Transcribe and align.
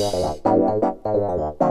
Okay, 0.00 1.67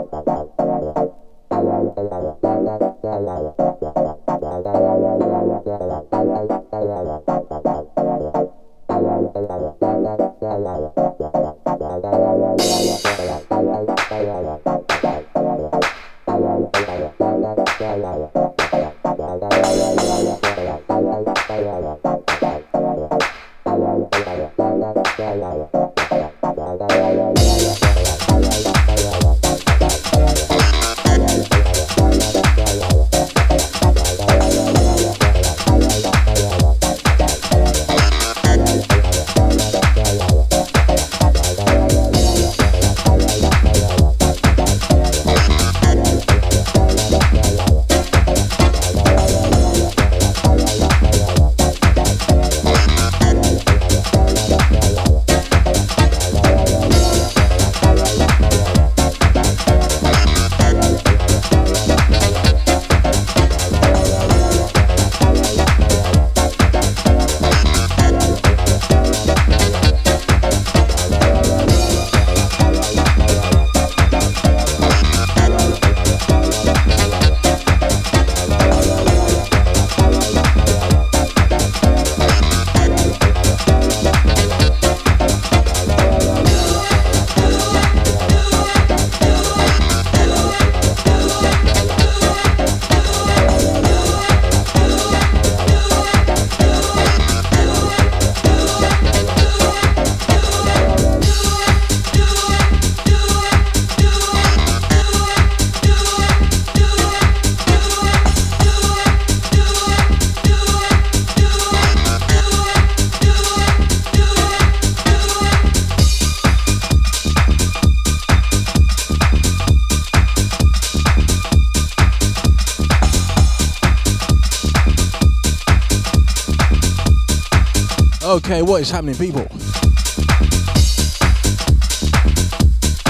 what 128.67 128.81
is 128.81 128.91
happening, 128.91 129.15
people? 129.15 129.47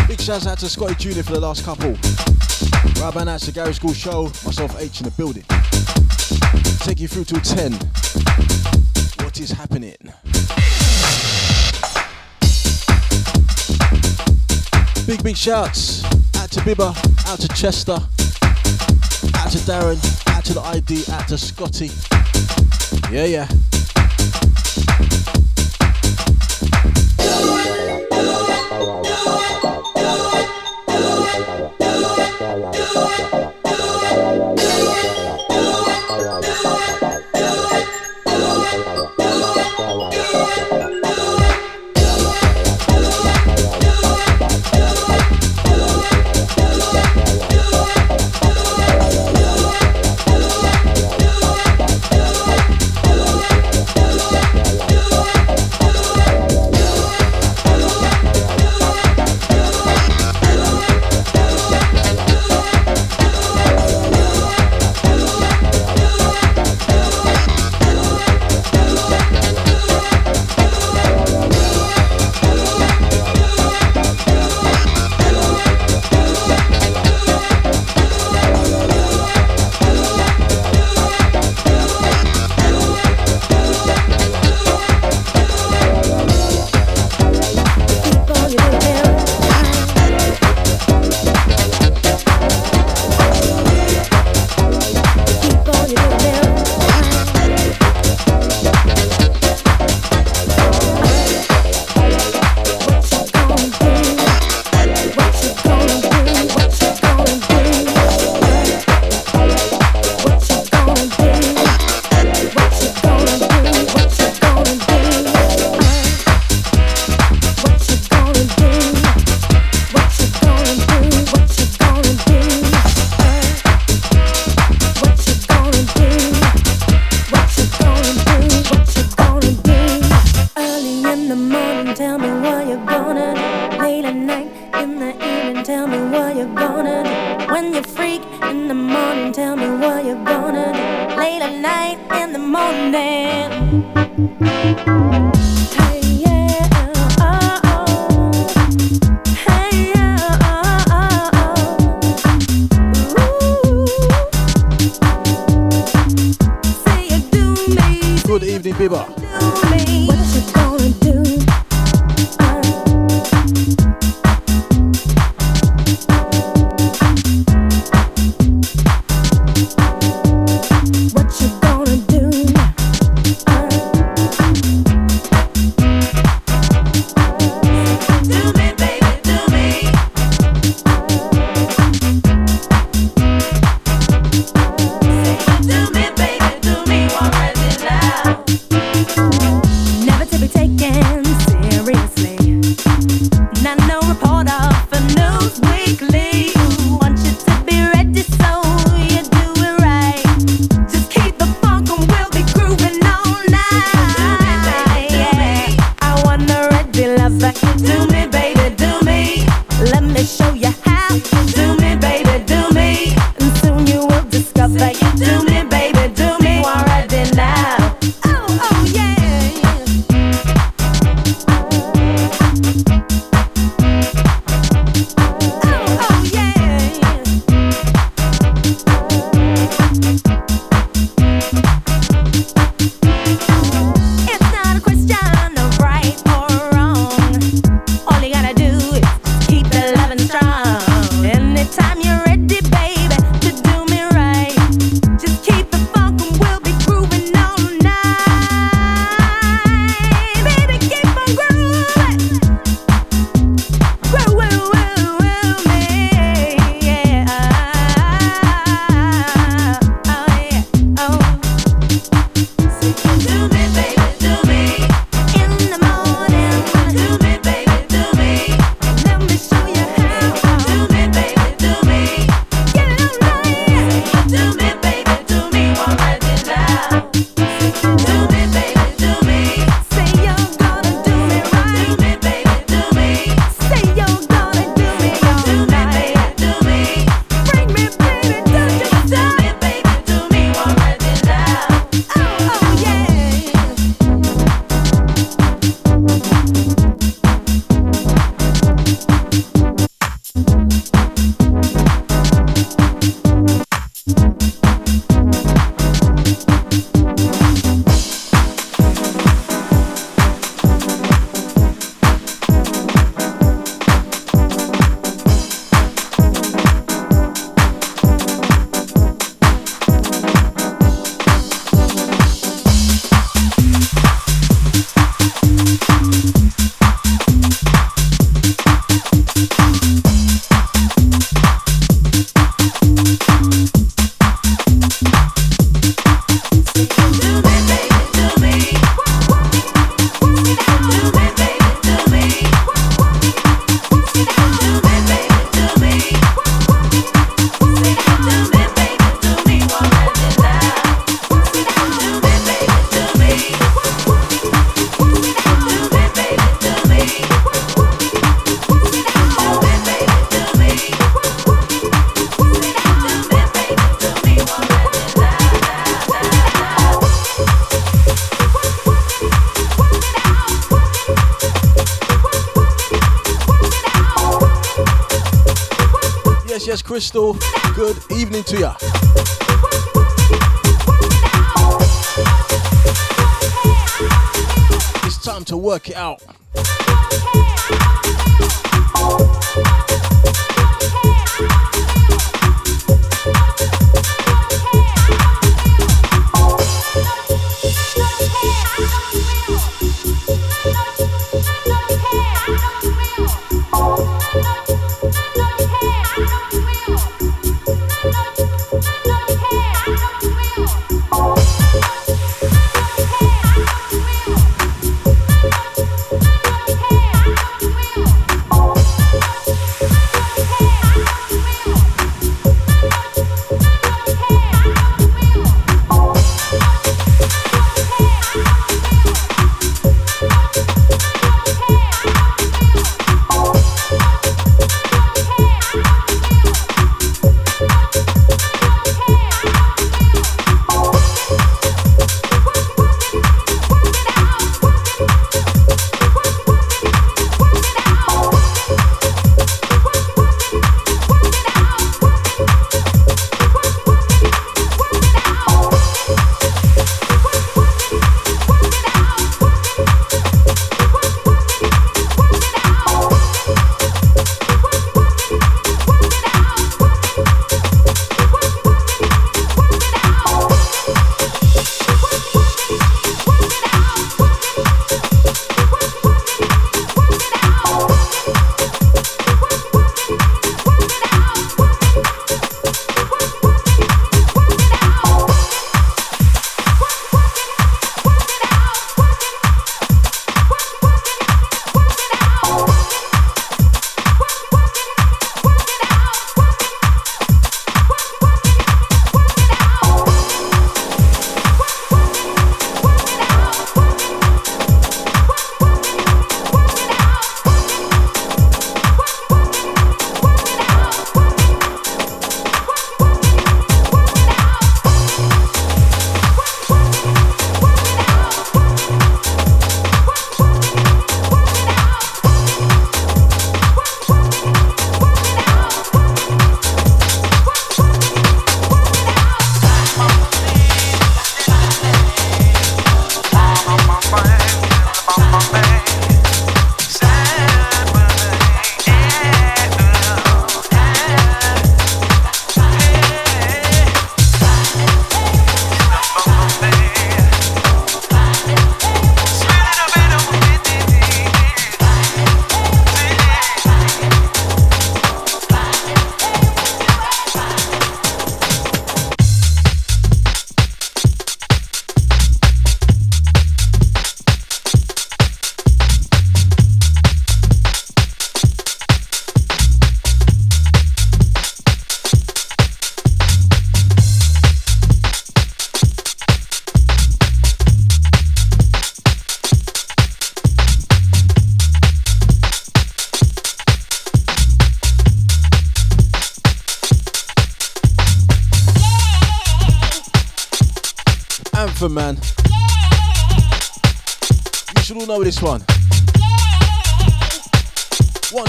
Big 0.07 0.21
shouts 0.21 0.45
out 0.45 0.59
to 0.59 0.69
Scotty 0.69 0.93
Jr. 0.95 1.23
for 1.23 1.33
the 1.33 1.39
last 1.39 1.65
couple. 1.65 1.93
Right 3.01 3.11
about 3.11 3.25
now, 3.25 3.35
it's 3.35 3.47
the 3.47 3.51
Garage 3.51 3.79
Skool 3.79 3.95
Show. 3.95 4.25
Myself, 4.45 4.79
H 4.79 5.01
in 5.01 5.05
the 5.05 5.13
building. 5.17 5.43
Take 6.85 6.99
you 6.99 7.07
through 7.07 7.23
till 7.23 7.41
10. 7.41 7.73
What 9.25 9.39
is 9.39 9.49
happening? 9.49 9.97
Big, 15.07 15.23
big 15.23 15.35
shouts 15.35 16.03
out 16.35 16.51
to 16.51 16.59
Bibba, 16.59 16.95
out 17.27 17.39
to 17.39 17.47
Chester, 17.49 17.93
out 17.93 19.51
to 19.51 19.57
Darren, 19.65 19.97
out 20.35 20.45
to 20.45 20.53
the 20.53 20.61
ID, 20.61 21.03
out 21.11 21.27
to 21.29 21.37
Scotty. 21.37 21.89
Yeah, 23.11 23.25
yeah. 23.25 23.47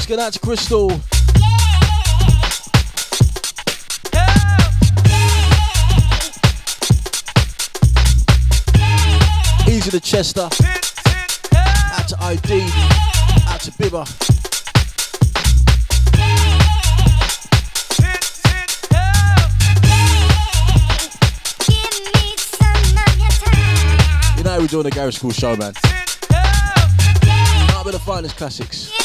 Again, 0.09 0.21
out 0.21 0.33
to 0.33 0.39
Crystal. 0.39 0.91
Easy 9.69 9.91
to 9.91 10.01
Chester. 10.01 10.49
Out 11.93 12.09
to 12.09 12.17
ID. 12.23 12.71
Out 13.49 13.61
to 13.61 13.73
Bibber. 13.77 14.07
how 24.47 24.59
we 24.59 24.67
doing 24.69 24.85
the 24.85 24.91
Garage 24.91 25.19
Skool 25.19 25.39
show, 25.39 25.55
man. 25.57 25.75
Might 27.75 27.85
be 27.85 27.91
the 27.91 27.99
finest 27.99 28.39
classics. 28.39 28.98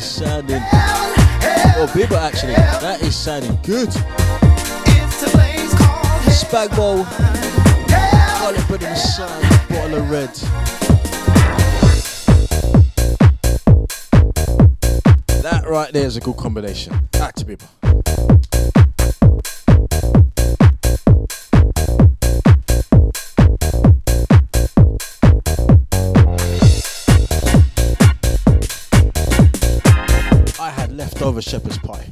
Sounding 0.00 0.62
Oh, 1.82 1.86
Bieber 1.94 2.18
actually. 2.18 2.54
That 2.54 3.00
is 3.02 3.16
sounding 3.16 3.58
good. 3.62 3.88
Spag 6.28 6.74
bowl. 6.76 7.04
Bread 8.68 8.84
on 8.84 9.42
bottle 9.68 9.96
of 9.96 10.10
red. 10.10 10.30
That 15.42 15.64
right 15.66 15.92
there 15.92 16.06
is 16.06 16.16
a 16.16 16.20
good 16.20 16.36
combination. 16.36 17.08
Back 17.12 17.34
to 17.36 17.44
be. 17.44 17.56
Leftover 31.30 31.42
shepherd's 31.42 31.78
pie. 31.78 32.06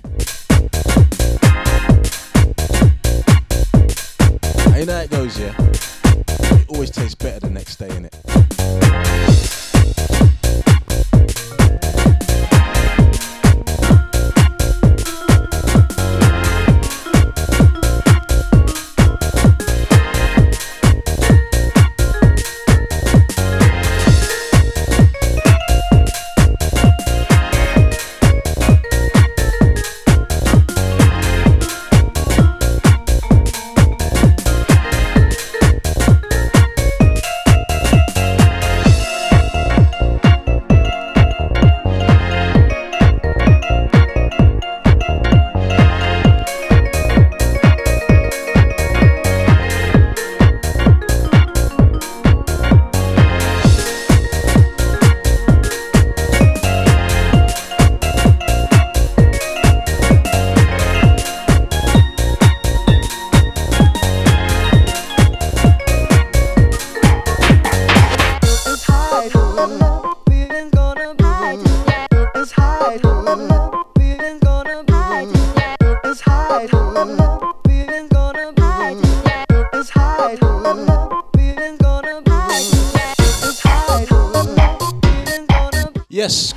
Know 4.86 4.94
how 4.94 5.00
it 5.00 5.10
goes, 5.10 5.38
yeah? 5.38 5.77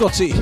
Skozzi. 0.01 0.33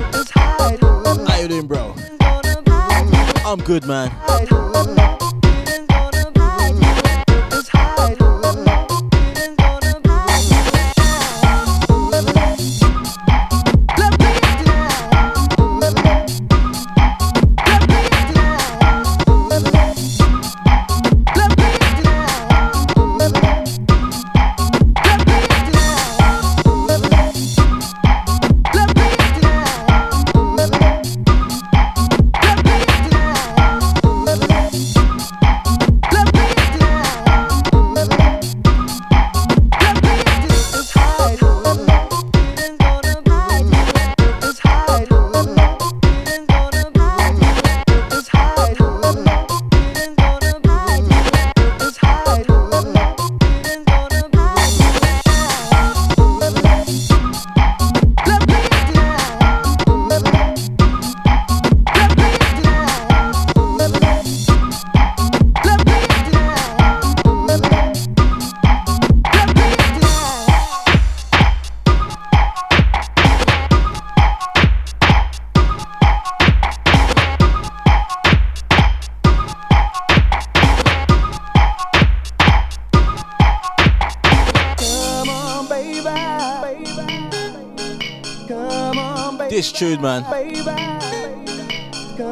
Tune, 90.00 90.24
man. 90.24 90.24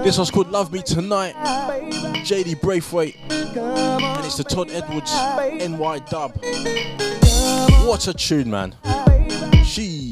This 0.03 0.19
one's 0.19 0.31
called 0.31 0.51
Love 0.51 0.73
Me 0.73 0.83
Tonight. 0.83 1.35
JD 2.25 2.61
Braithwaite. 2.61 3.17
And 3.31 4.25
it's 4.25 4.37
the 4.37 4.45
Todd 4.45 4.71
Edwards 4.71 5.13
NY 5.13 5.99
dub. 6.11 6.39
What 7.87 8.07
a 8.07 8.15
tune, 8.15 8.51
man. 8.51 8.75
Jeez. 9.65 10.08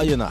Pioneer. 0.00 0.30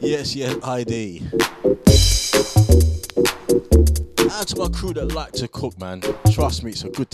Yes, 0.00 0.34
yes, 0.34 0.56
ID. 0.64 1.22
Add 4.30 4.46
to 4.48 4.56
my 4.56 4.68
crew 4.68 4.94
that 4.94 5.12
like 5.14 5.32
to 5.32 5.48
cook, 5.48 5.78
man. 5.78 6.00
Trust 6.32 6.64
me, 6.64 6.70
it's 6.70 6.84
a 6.84 6.88
good 6.88 7.07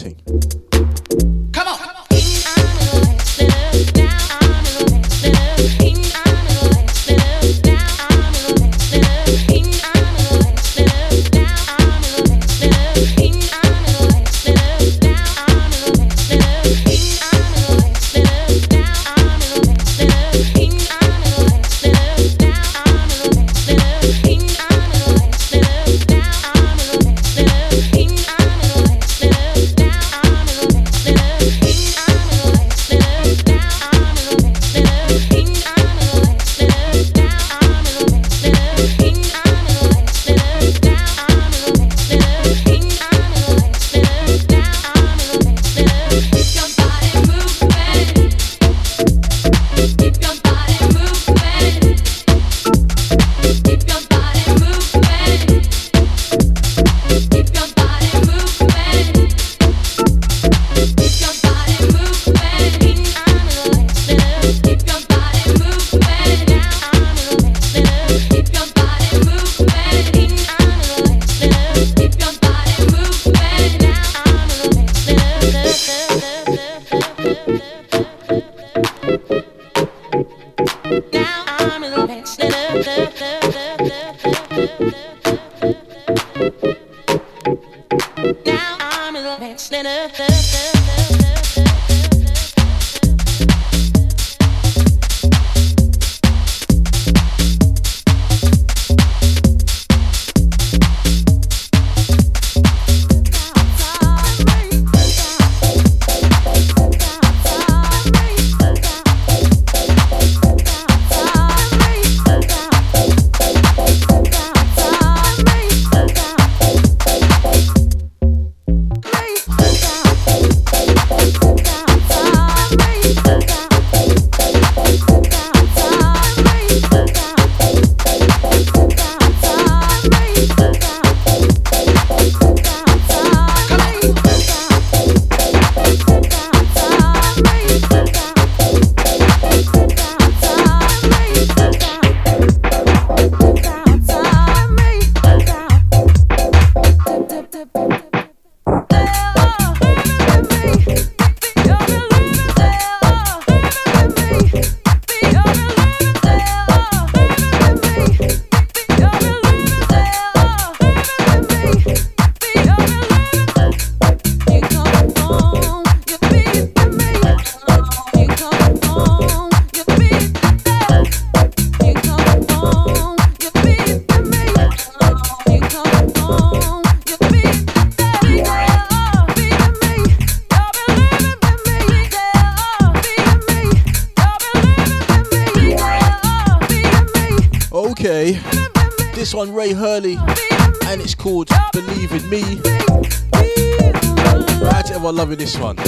this 195.55 195.63
one. 195.63 195.84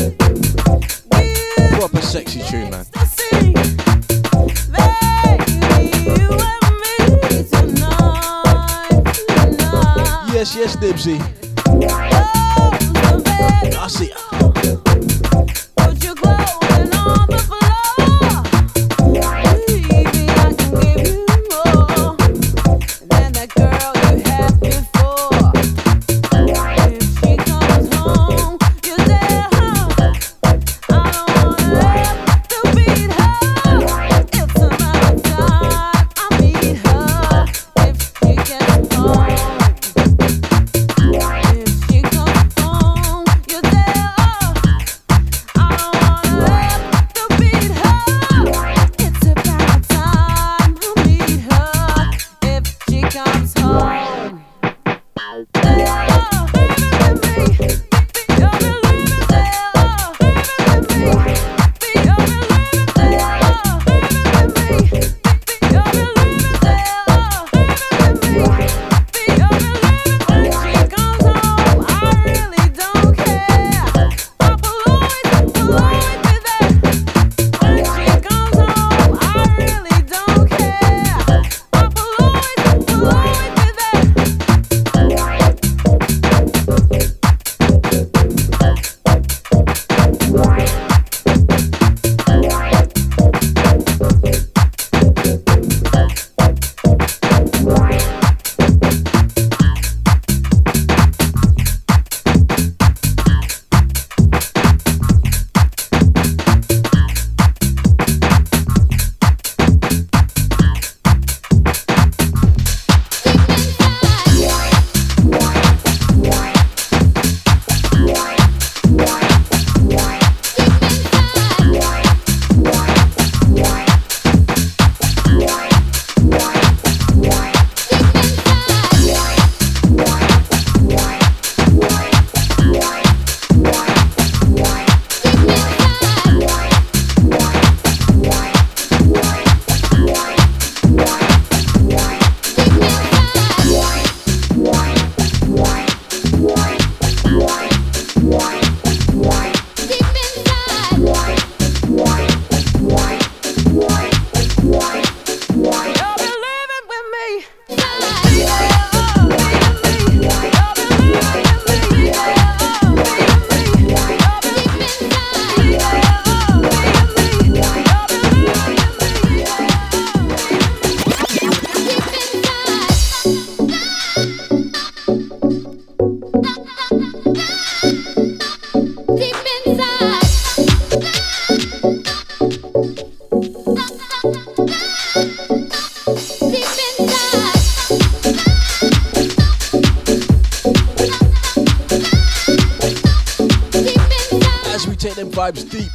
Vibes 195.52 195.70
deep. 195.70 195.92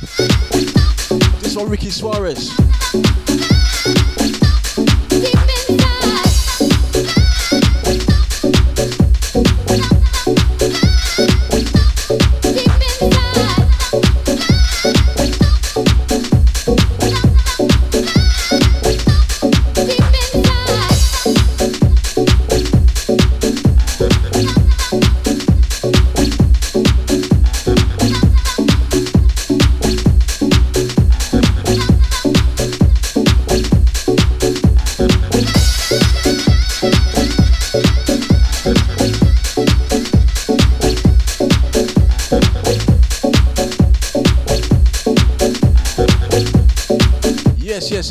This 1.42 1.56
one, 1.56 1.70
Ricky 1.70 1.90
Suarez. 1.90 2.61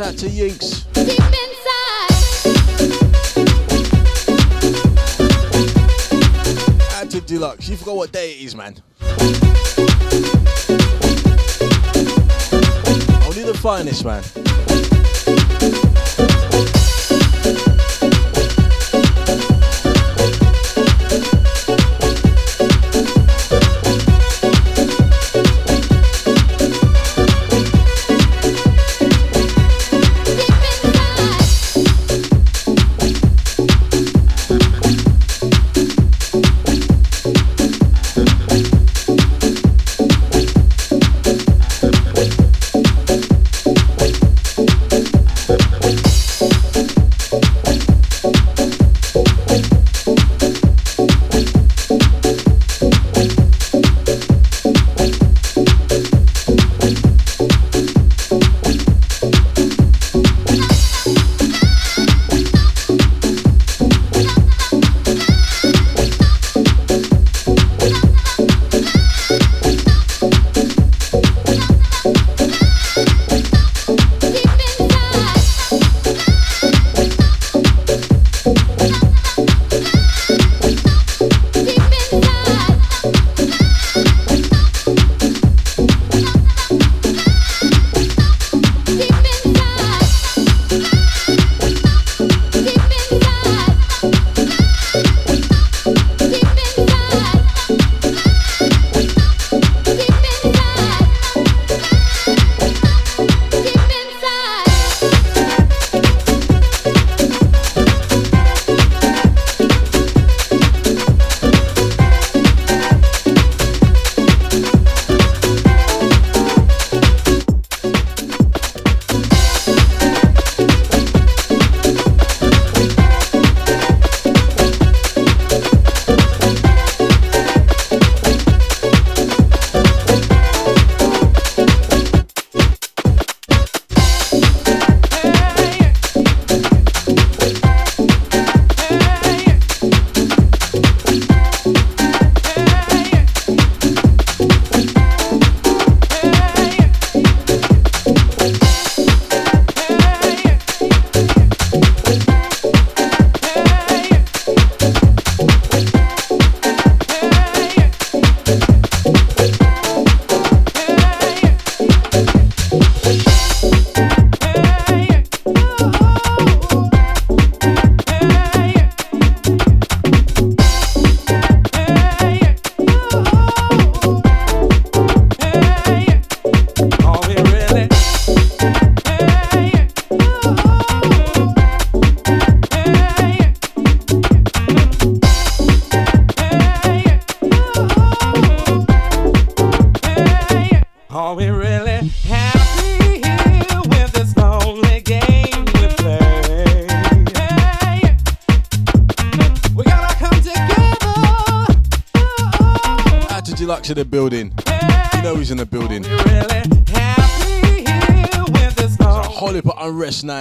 Out 0.00 0.16
to 0.16 0.26
Yinks. 0.26 0.86
Out 6.94 7.10
to 7.10 7.20
Deluxe. 7.20 7.68
You 7.68 7.76
forgot 7.76 7.96
what 7.96 8.12
day 8.12 8.32
it 8.32 8.44
is, 8.44 8.56
man. 8.56 8.76
Only 13.26 13.42
the 13.42 13.58
finest, 13.60 14.04
man. 14.04 14.22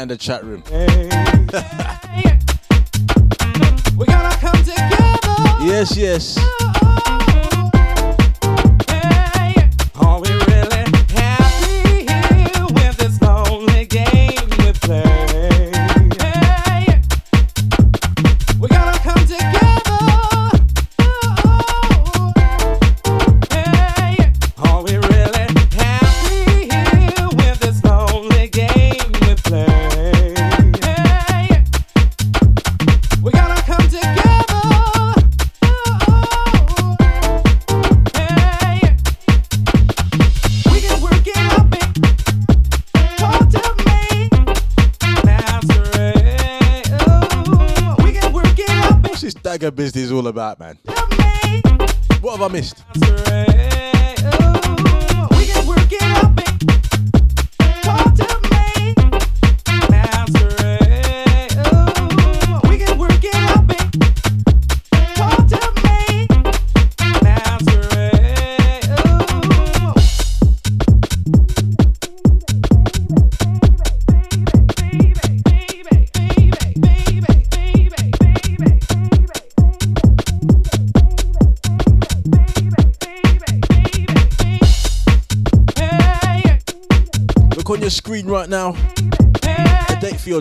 In 0.01 0.07
the 0.07 0.17
chat 0.17 0.43
room. 0.43 0.63
yes, 0.71 0.88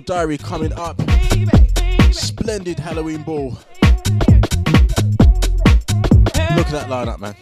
diary 0.09 0.39
coming 0.39 0.73
up. 0.73 0.99
Splendid 2.13 2.79
Halloween 2.79 3.23
ball. 3.25 3.59
Look 6.57 6.67
at 6.67 6.73
that 6.73 6.89
lineup, 6.89 7.21
man. 7.21 7.35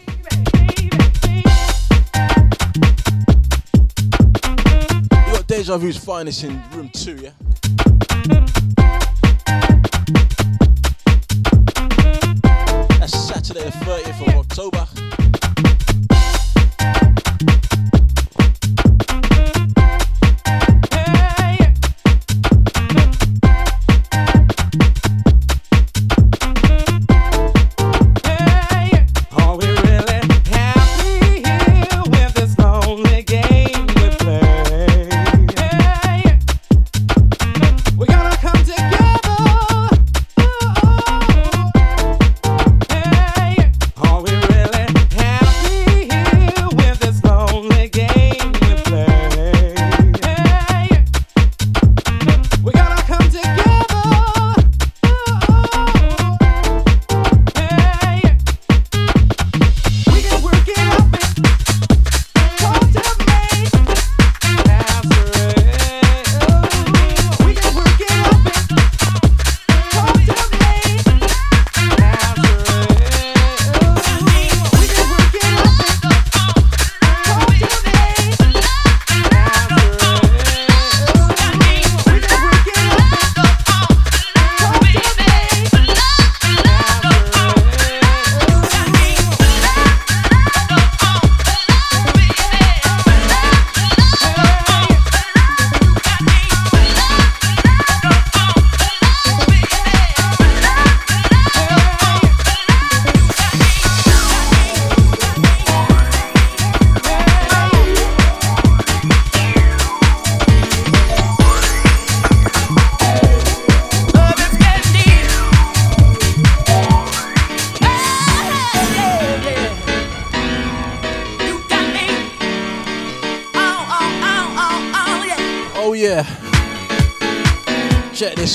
You 5.27 5.33
got 5.33 5.47
Deja 5.47 5.77
Vu's 5.77 5.95
finest 5.95 6.43
in 6.43 6.61
room 6.71 6.89
two, 6.89 7.15
yeah? 7.15 7.31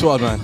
One, 0.03 0.21
man. 0.21 0.42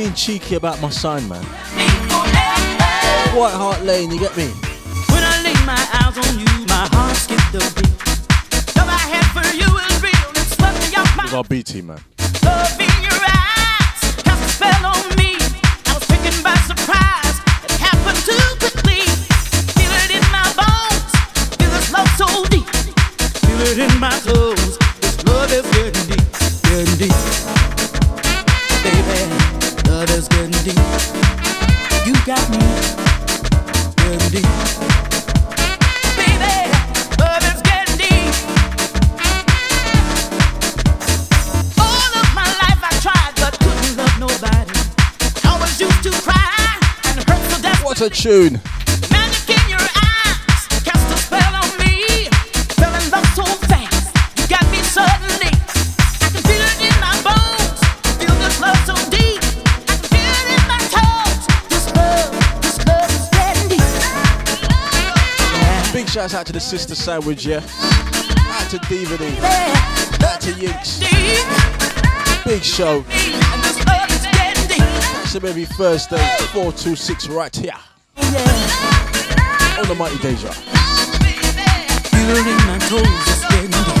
Being 0.00 0.14
cheeky 0.14 0.54
about 0.54 0.80
my 0.80 0.88
sign, 0.88 1.28
man. 1.28 1.44
White 3.36 3.52
Hart 3.52 3.82
Lane, 3.82 4.10
you 4.10 4.18
get 4.18 4.34
me? 4.34 4.46
When 5.12 5.22
I 5.22 5.42
lay 5.44 5.52
my 5.66 5.82
eyes 6.00 6.16
on 6.16 6.38
you, 6.38 6.66
my 6.68 6.88
heart 6.90 7.16
skipped 7.16 7.54
a 7.54 7.60
beat. 7.74 8.76
Love 8.76 8.88
I 8.88 9.02
had 9.12 9.26
for 9.36 9.44
you 9.54 9.68
is 9.76 10.02
real, 10.02 10.30
it 10.40 10.48
swept 10.54 10.88
me 10.88 10.96
off 10.96 11.16
my. 11.16 11.36
our 11.36 11.44
BT, 11.44 11.82
man. 11.82 12.00
What 48.00 48.18
a 48.18 48.22
tune. 48.22 48.60
Shouts 66.08 66.34
out 66.34 66.46
to 66.46 66.52
the 66.52 66.58
sister 66.58 66.94
sandwich, 66.96 67.46
yeah. 67.46 67.58
Out 67.58 68.70
to 68.70 68.78
DVD. 68.88 69.40
Out 70.24 70.40
to 70.40 70.52
Yinks. 70.52 71.00
Big 72.44 72.64
show. 72.64 73.04
That's 75.32 75.44
every 75.44 75.64
Thursday, 75.64 76.36
4 76.52 76.72
to 76.72 76.96
6 76.96 77.28
right 77.28 77.54
here. 77.54 77.72
On 79.78 79.88
the 79.88 79.94
Mighty 79.94 80.18
Deja. 80.18 80.52
Feeling 82.10 82.56
my 82.66 82.78
toes 82.88 83.24
this 83.24 83.99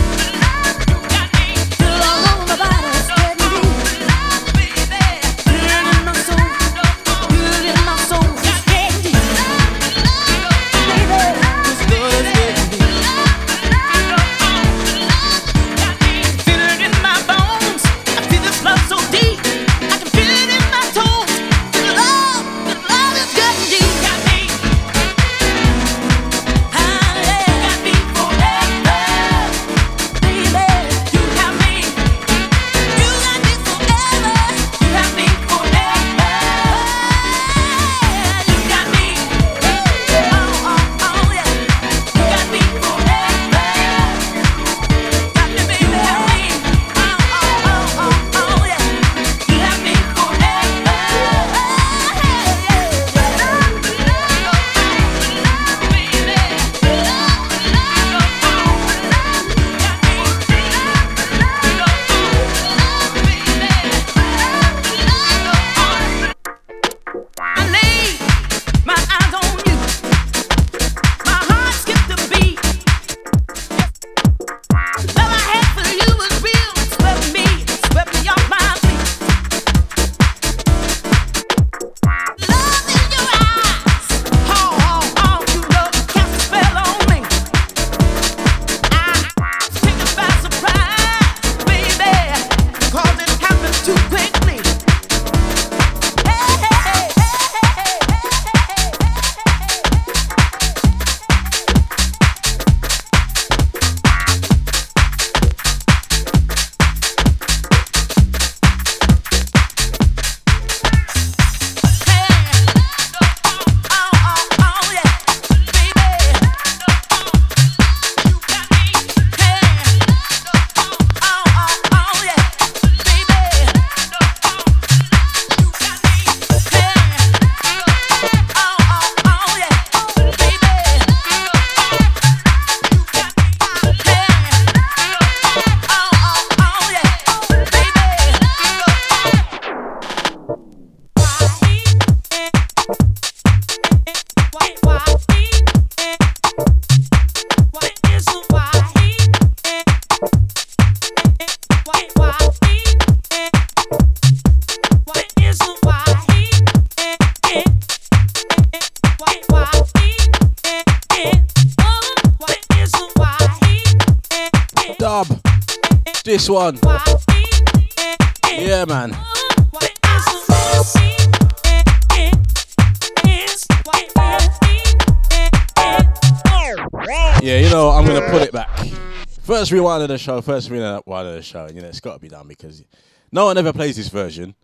First 179.60 179.72
rewind 179.72 180.02
of 180.02 180.08
the 180.08 180.16
show, 180.16 180.40
first 180.40 180.70
rewind 180.70 181.02
of 181.06 181.34
the 181.34 181.42
show, 181.42 181.68
you 181.68 181.82
know, 181.82 181.88
it's 181.88 182.00
gotta 182.00 182.18
be 182.18 182.30
done 182.30 182.48
because 182.48 182.82
no 183.30 183.44
one 183.44 183.58
ever 183.58 183.74
plays 183.74 183.94
this 183.94 184.08
version. 184.08 184.54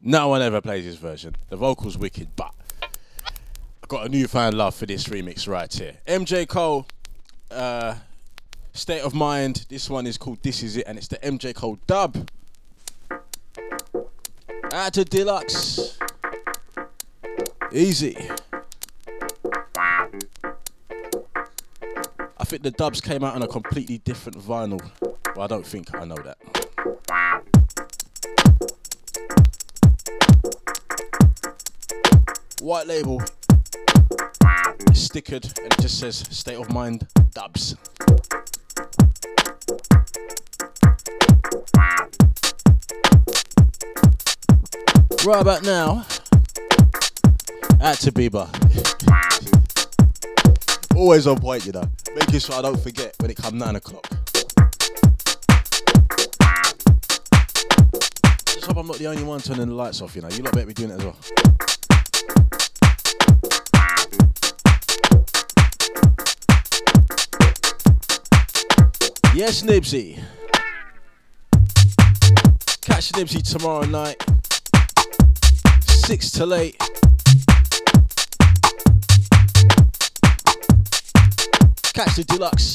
No 0.00 0.28
one 0.28 0.42
ever 0.42 0.60
plays 0.60 0.84
this 0.84 0.94
version. 0.94 1.34
The 1.48 1.56
vocal's 1.56 1.98
wicked, 1.98 2.28
but 2.36 2.54
I've 3.82 3.88
got 3.88 4.06
a 4.06 4.08
newfound 4.08 4.56
love 4.56 4.76
for 4.76 4.86
this 4.86 5.08
remix 5.08 5.48
right 5.48 5.72
here. 5.72 5.96
MJ 6.06 6.46
Cole, 6.46 6.86
uh, 7.50 7.96
State 8.74 9.00
of 9.00 9.12
Mind. 9.12 9.66
This 9.68 9.90
one 9.90 10.06
is 10.06 10.16
called 10.16 10.40
This 10.44 10.62
Is 10.62 10.76
It, 10.76 10.84
and 10.86 10.98
it's 10.98 11.08
the 11.08 11.18
MJ 11.18 11.52
Cole 11.52 11.76
dub. 11.88 12.30
Out 14.72 14.94
to 14.94 15.04
Deluxe. 15.04 15.98
Easy. 17.72 18.16
I 22.44 22.46
think 22.46 22.62
the 22.62 22.72
dubs 22.72 23.00
came 23.00 23.24
out 23.24 23.34
on 23.34 23.42
a 23.42 23.48
completely 23.48 23.96
different 23.96 24.36
vinyl. 24.38 24.78
Well, 25.34 25.44
I 25.44 25.46
don't 25.46 25.66
think 25.66 25.94
I 25.94 26.04
know 26.04 26.14
that. 26.16 26.36
White 32.60 32.86
label, 32.86 33.20
stickered, 34.92 35.58
and 35.58 35.72
it 35.72 35.80
just 35.80 35.98
says 35.98 36.16
State 36.16 36.58
of 36.58 36.70
Mind 36.70 37.06
dubs. 37.32 37.76
Right 45.24 45.40
about 45.40 45.62
now, 45.62 46.04
at 47.80 47.96
to 48.00 48.12
Bieber. 48.12 48.50
Always 50.94 51.26
on 51.26 51.40
point, 51.40 51.64
you 51.64 51.72
know. 51.72 51.90
Making 52.16 52.38
sure 52.38 52.54
I 52.54 52.62
don't 52.62 52.80
forget 52.80 53.14
when 53.20 53.30
it 53.30 53.36
comes 53.36 53.54
nine 53.54 53.76
o'clock. 53.76 54.08
Just 58.46 58.66
hope 58.66 58.76
I'm 58.76 58.86
not 58.86 58.96
the 58.96 59.06
only 59.06 59.22
one 59.22 59.40
turning 59.40 59.68
the 59.68 59.74
lights 59.74 60.00
off, 60.00 60.14
you 60.14 60.22
know. 60.22 60.28
You 60.28 60.42
lot 60.42 60.52
better 60.52 60.66
be 60.66 60.74
doing 60.74 60.90
it 60.90 60.94
as 60.94 61.04
well. 61.04 61.16
Yes, 69.34 69.62
Nibsy. 69.62 70.22
Catch 72.82 73.12
Nibsy 73.12 73.42
tomorrow 73.42 73.84
night, 73.84 74.24
6 75.88 76.30
till 76.30 76.54
8. 76.54 76.83
Catch 81.94 82.16
the 82.16 82.24
deluxe 82.24 82.74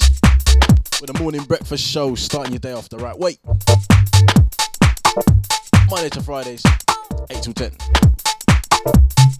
with 1.01 1.09
a 1.09 1.19
morning 1.21 1.43
breakfast 1.43 1.85
show, 1.85 2.15
starting 2.15 2.53
your 2.53 2.59
day 2.59 2.71
off 2.71 2.87
the 2.87 2.95
right 2.97 3.19
way. 3.19 3.35
Monday 5.89 6.07
to 6.07 6.21
Fridays, 6.21 6.63
8 7.29 7.43
till 7.43 7.53
10. 7.53 9.38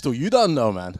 Crystal, 0.00 0.14
you 0.14 0.30
don't 0.30 0.54
know, 0.54 0.72
man. 0.72 0.94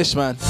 This, 0.00 0.14
man. 0.16 0.49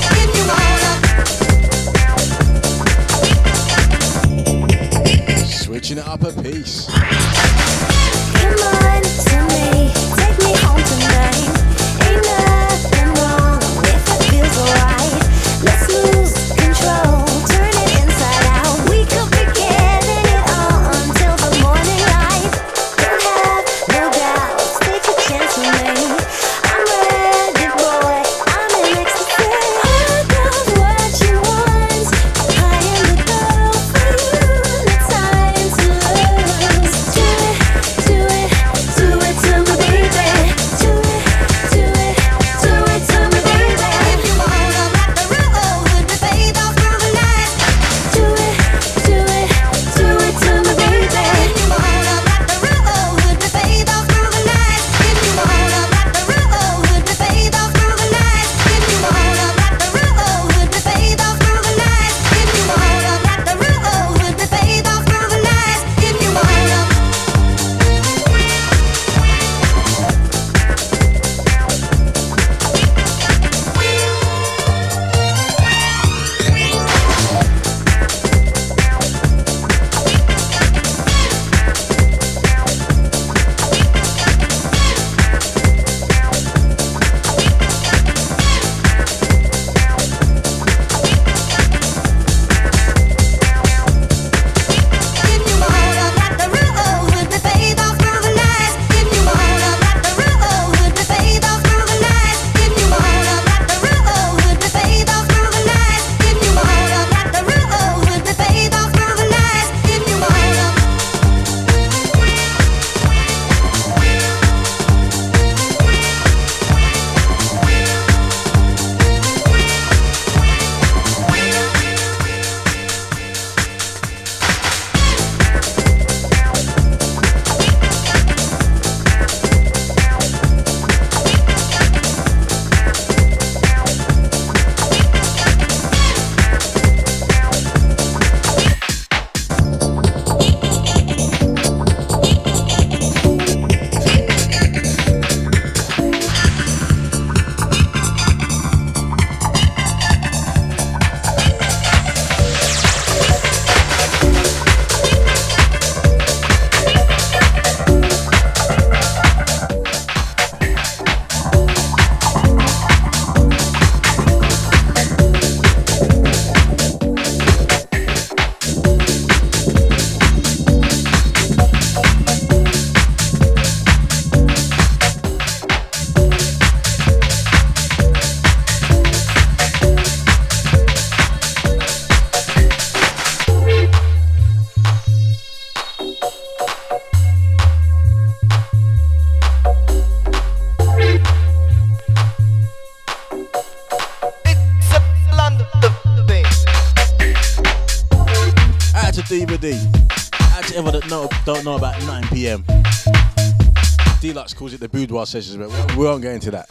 Calls 204.61 204.75
it 204.75 204.81
the 204.81 204.91
boudoir 204.91 205.25
sessions, 205.25 205.57
but 205.57 205.97
we 205.97 206.05
won't 206.05 206.21
get 206.21 206.35
into 206.35 206.51
that. 206.51 206.69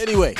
Anyway, 0.00 0.36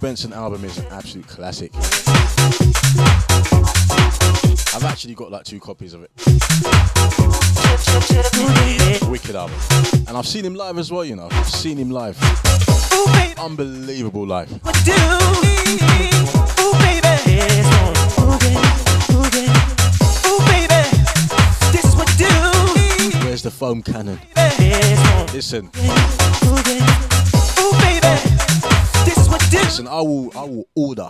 Benson 0.00 0.32
album 0.32 0.64
is 0.64 0.78
an 0.78 0.86
absolute 0.92 1.26
classic. 1.26 1.72
I've 4.74 4.84
actually 4.84 5.14
got 5.14 5.32
like 5.32 5.44
two 5.44 5.58
copies 5.58 5.92
of 5.92 6.04
it. 6.04 6.10
Wicked 9.08 9.34
album. 9.34 9.58
And 10.06 10.16
I've 10.16 10.26
seen 10.26 10.44
him 10.44 10.54
live 10.54 10.78
as 10.78 10.92
well, 10.92 11.04
you 11.04 11.16
know. 11.16 11.28
I've 11.30 11.48
seen 11.48 11.76
him 11.76 11.90
live. 11.90 12.16
Unbelievable 13.38 14.24
live. 14.24 14.50
Where's 23.24 23.42
the 23.42 23.50
foam 23.50 23.82
cannon? 23.82 24.20
Listen. 25.34 25.70
Listen, 29.78 29.94
I 29.94 30.00
will 30.00 30.36
I 30.36 30.42
will 30.42 30.66
order 30.74 31.08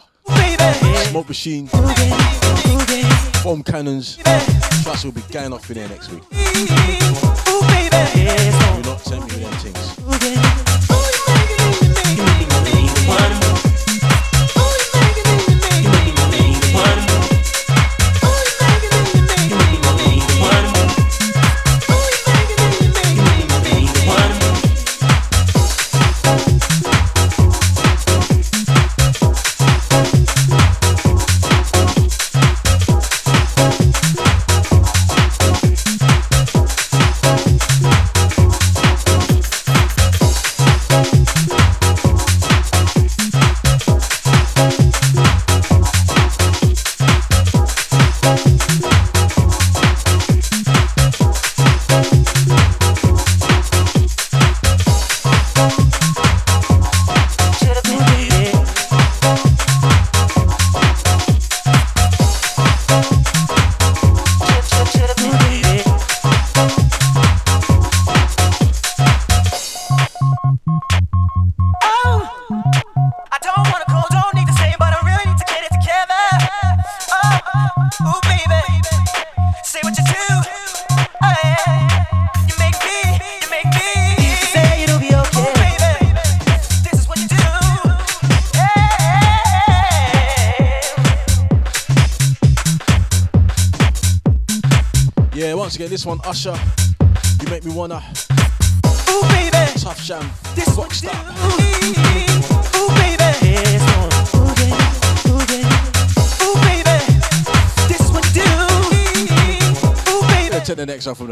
smoke 1.08 1.28
machine, 1.28 1.68
foam 3.42 3.62
cannons. 3.62 4.18
Trust 4.82 5.06
will 5.06 5.12
be 5.12 5.22
going 5.32 5.54
off 5.54 5.70
in 5.70 5.78
there 5.78 5.88
next 5.88 6.12
week. 6.12 6.22
Do 6.28 6.36
not 8.84 9.02
tempt 9.04 9.34
me 9.34 9.42
with 9.42 9.42
them 9.42 9.54
things. 9.72 9.94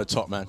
top, 0.06 0.28
man. 0.28 0.46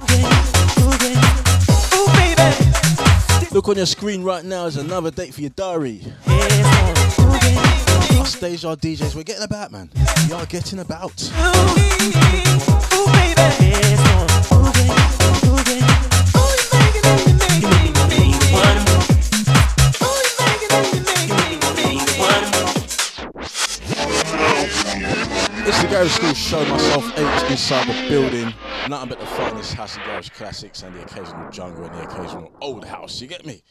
Look 3.51 3.68
on 3.70 3.76
your 3.76 3.86
screen 3.86 4.24
right 4.24 4.45
now 4.45 4.66
is 4.66 4.78
another 4.78 5.10
date 5.10 5.34
for 5.34 5.41
your 5.41 5.49
diary. 5.51 6.01
Our 6.28 8.26
stage, 8.26 8.66
our 8.66 8.76
DJs, 8.76 9.16
we're 9.16 9.24
getting 9.24 9.43
about, 9.43 9.72
man. 9.72 9.89
We 10.28 10.34
are 10.34 10.45
getting 10.45 10.80
about. 10.80 11.14
It's 25.70 25.82
the 25.82 25.88
Garage 25.89 26.18
Skool 26.18 26.36
Show, 26.36 26.66
myself, 26.66 27.05
H, 27.18 27.51
inside 27.51 27.88
the 27.88 28.10
building. 28.10 28.53
Nothing 28.89 29.09
but 29.09 29.19
the 29.19 29.25
finest 29.25 29.73
house 29.73 29.97
and 29.97 30.05
garage 30.05 30.29
classics 30.29 30.81
and 30.81 30.95
the 30.95 31.01
occasional 31.01 31.51
jungle 31.51 31.83
and 31.83 31.93
the 31.93 32.03
occasional 32.03 32.53
old 32.61 32.85
house. 32.85 33.19
You 33.19 33.27
get 33.27 33.45
me? 33.45 33.61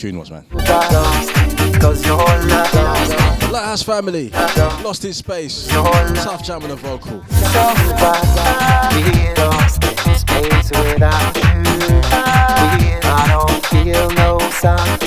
tune 0.00 0.18
was, 0.18 0.30
man. 0.30 0.46
Lighthouse 3.52 3.82
Family, 3.82 4.30
Lost 4.82 5.04
in 5.04 5.12
Space, 5.12 5.68
Tuff 5.68 6.42
Jam 6.42 6.62
on 6.62 6.70
the 6.70 6.76
vocal. 6.76 7.22
I 13.02 13.26
don't 13.28 13.66
feel 13.66 14.10
no 14.12 14.38
sun 14.50 15.00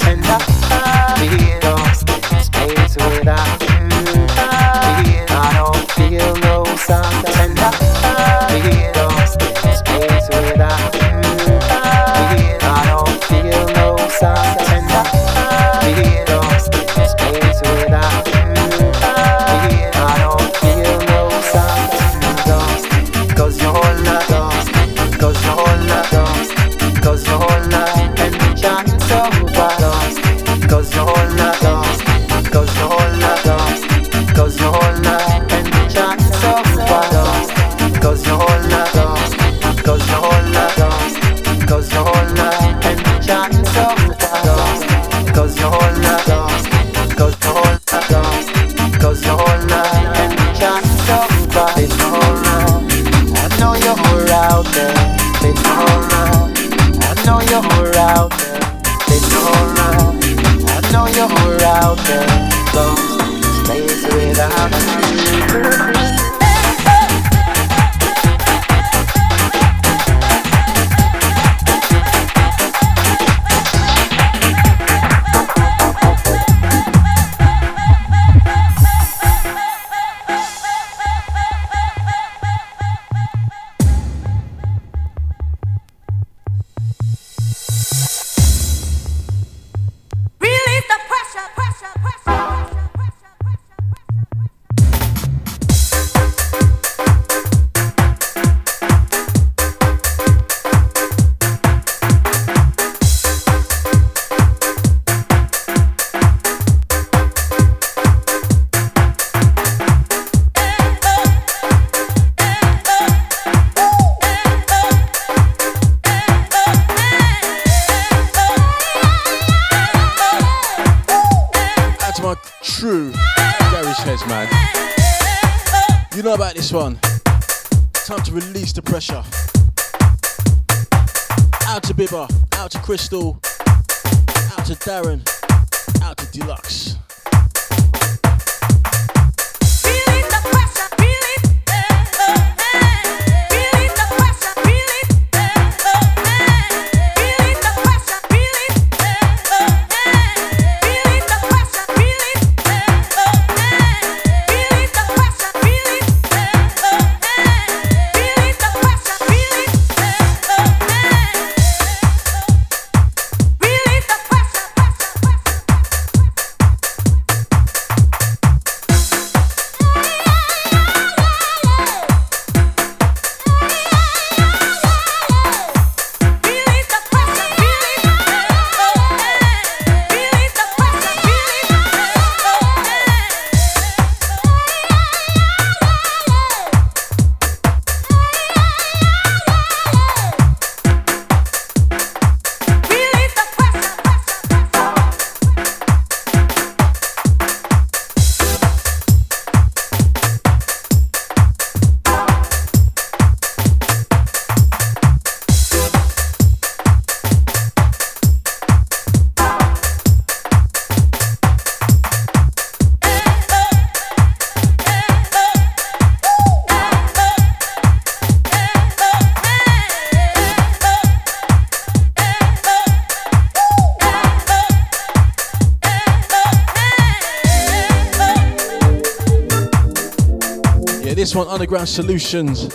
Underground 231.64 231.88
Solutions. 231.88 232.66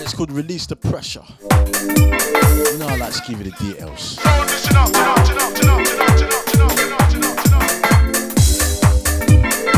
It's 0.00 0.14
called 0.14 0.32
Release 0.32 0.64
the 0.64 0.76
Pressure. 0.76 1.24
You 1.42 2.78
know 2.78 2.88
I 2.88 2.96
like 2.96 3.12
to 3.12 3.20
give 3.28 3.38
you 3.38 3.50
the 3.50 3.56
details. 3.60 4.18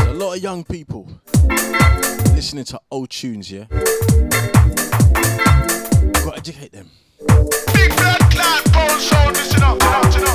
A 0.07 0.13
lot 0.13 0.37
of 0.37 0.41
young 0.41 0.63
people 0.63 1.09
listening 2.33 2.63
to 2.63 2.79
old 2.89 3.09
tunes, 3.09 3.51
yeah? 3.51 3.65
Gotta 6.23 6.37
educate 6.37 6.71
them. 6.71 6.89
Big 7.73 7.91
soul, 7.91 9.27
listen 9.33 9.61
up, 9.61 9.77
listen 10.05 10.23
up. 10.23 10.34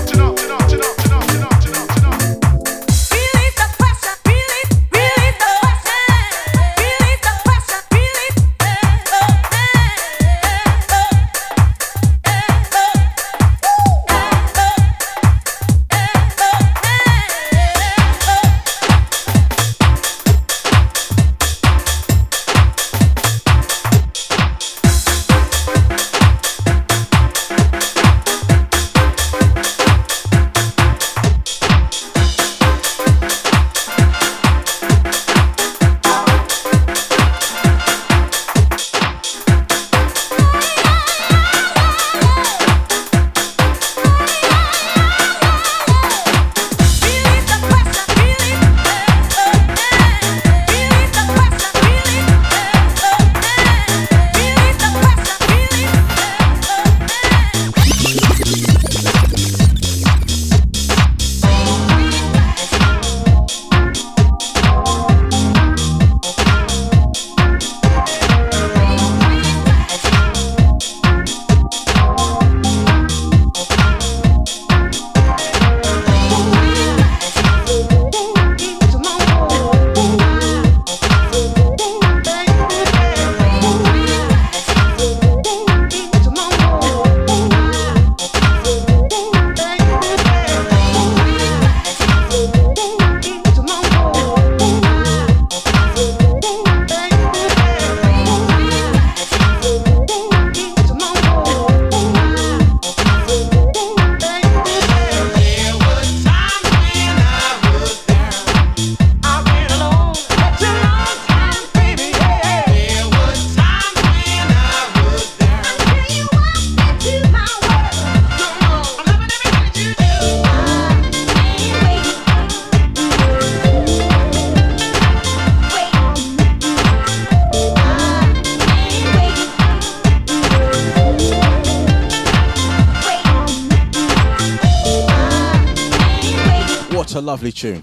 Lovely 137.51 137.81
tune. 137.81 137.83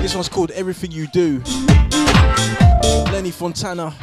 This 0.00 0.14
one's 0.14 0.28
called 0.28 0.50
Everything 0.52 0.90
You 0.90 1.06
Do. 1.08 1.42
Lenny 3.12 3.30
Fontana. 3.30 3.94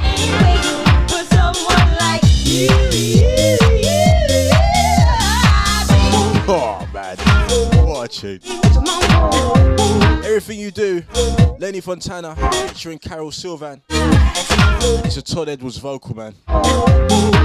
Oh 6.45 6.87
man, 6.93 7.17
what 7.87 8.03
a 8.03 8.19
tune. 8.19 8.39
Everything 10.23 10.59
You 10.59 10.71
Do. 10.71 11.03
Lenny 11.59 11.81
Fontana 11.81 12.35
featuring 12.67 12.99
Carol 12.99 13.31
Sylvan. 13.31 13.81
It's 13.89 15.17
a 15.17 15.21
Todd 15.21 15.49
Edwards 15.49 15.77
vocal, 15.77 16.15
man. 16.15 16.33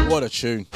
What 0.09 0.23
a 0.23 0.29
tune. 0.29 0.67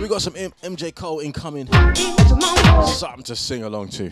We 0.00 0.08
got 0.08 0.22
some 0.22 0.34
M- 0.36 0.52
MJ 0.62 0.94
Cole 0.94 1.20
incoming. 1.20 1.68
Something 2.86 3.22
to 3.24 3.36
sing 3.36 3.62
along 3.62 3.88
to. 3.90 4.10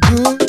good. 0.00 0.45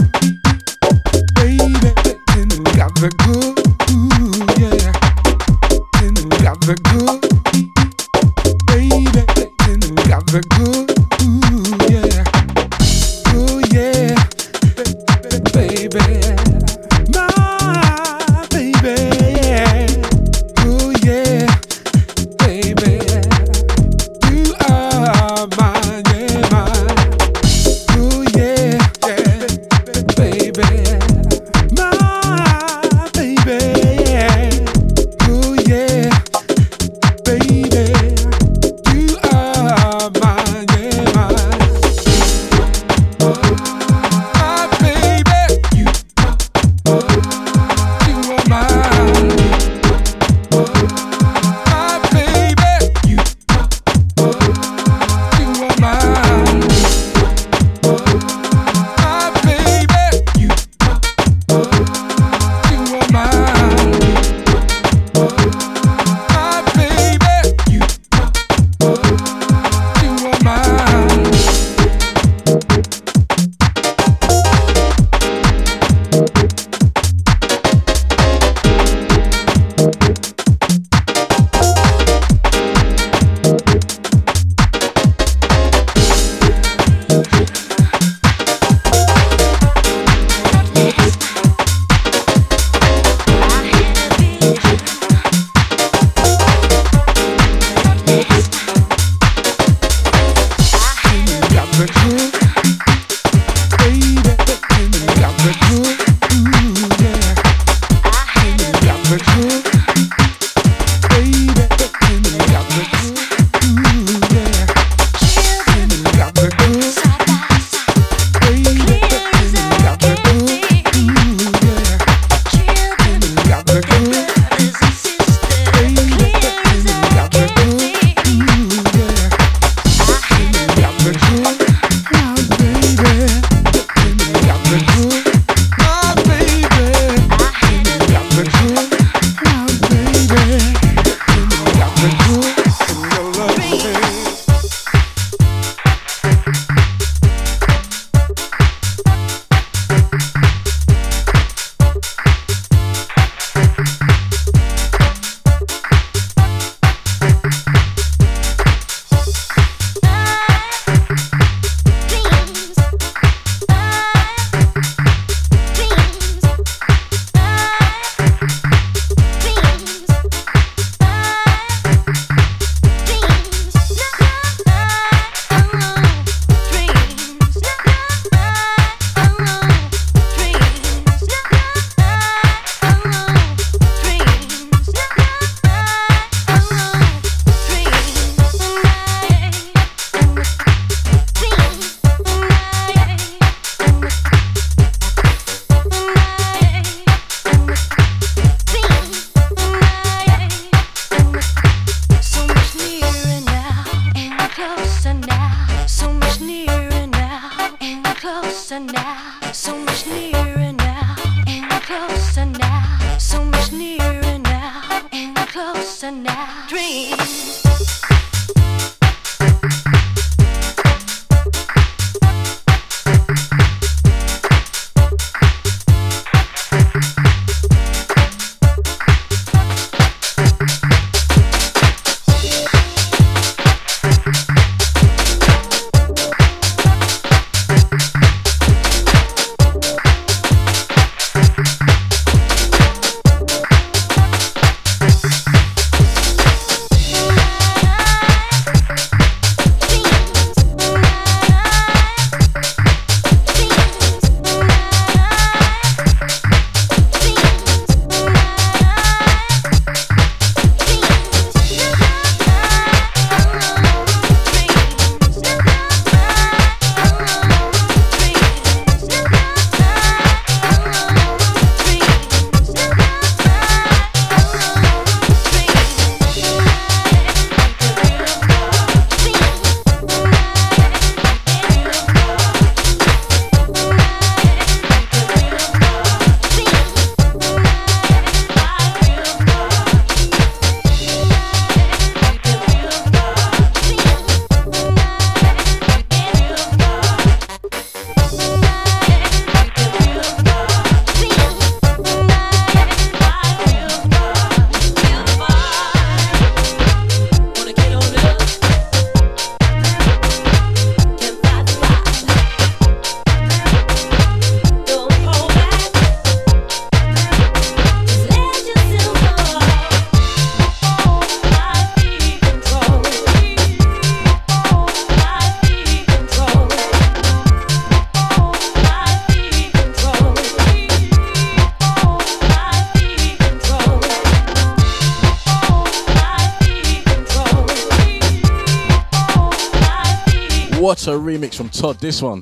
Todd, 341.87 341.99
this 342.01 342.21
one. 342.21 342.39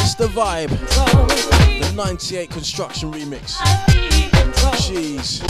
It's 0.00 0.14
the 0.14 0.28
vibe. 0.28 0.70
The 1.80 1.92
98 1.94 2.48
construction 2.48 3.12
remix. 3.12 3.56
Jeez. 4.86 5.42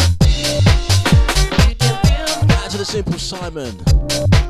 Back 2.48 2.70
to 2.70 2.78
the 2.78 2.84
simple 2.84 3.18
Simon. 3.18 4.45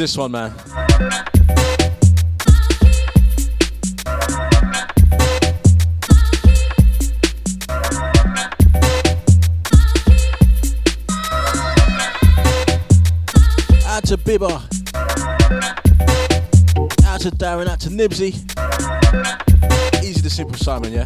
This 0.00 0.16
one, 0.16 0.32
man? 0.32 0.50
Out 13.84 14.04
to 14.04 14.16
Bibber. 14.16 14.46
Out 17.04 17.20
to 17.20 17.30
Darren, 17.30 17.68
out 17.68 17.80
to 17.80 17.90
Nibsy. 17.90 18.32
Easy 20.02 20.22
the 20.22 20.30
simple 20.30 20.56
Simon, 20.56 20.94
yeah? 20.94 21.04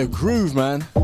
The 0.00 0.06
groove, 0.06 0.54
man. 0.54 0.99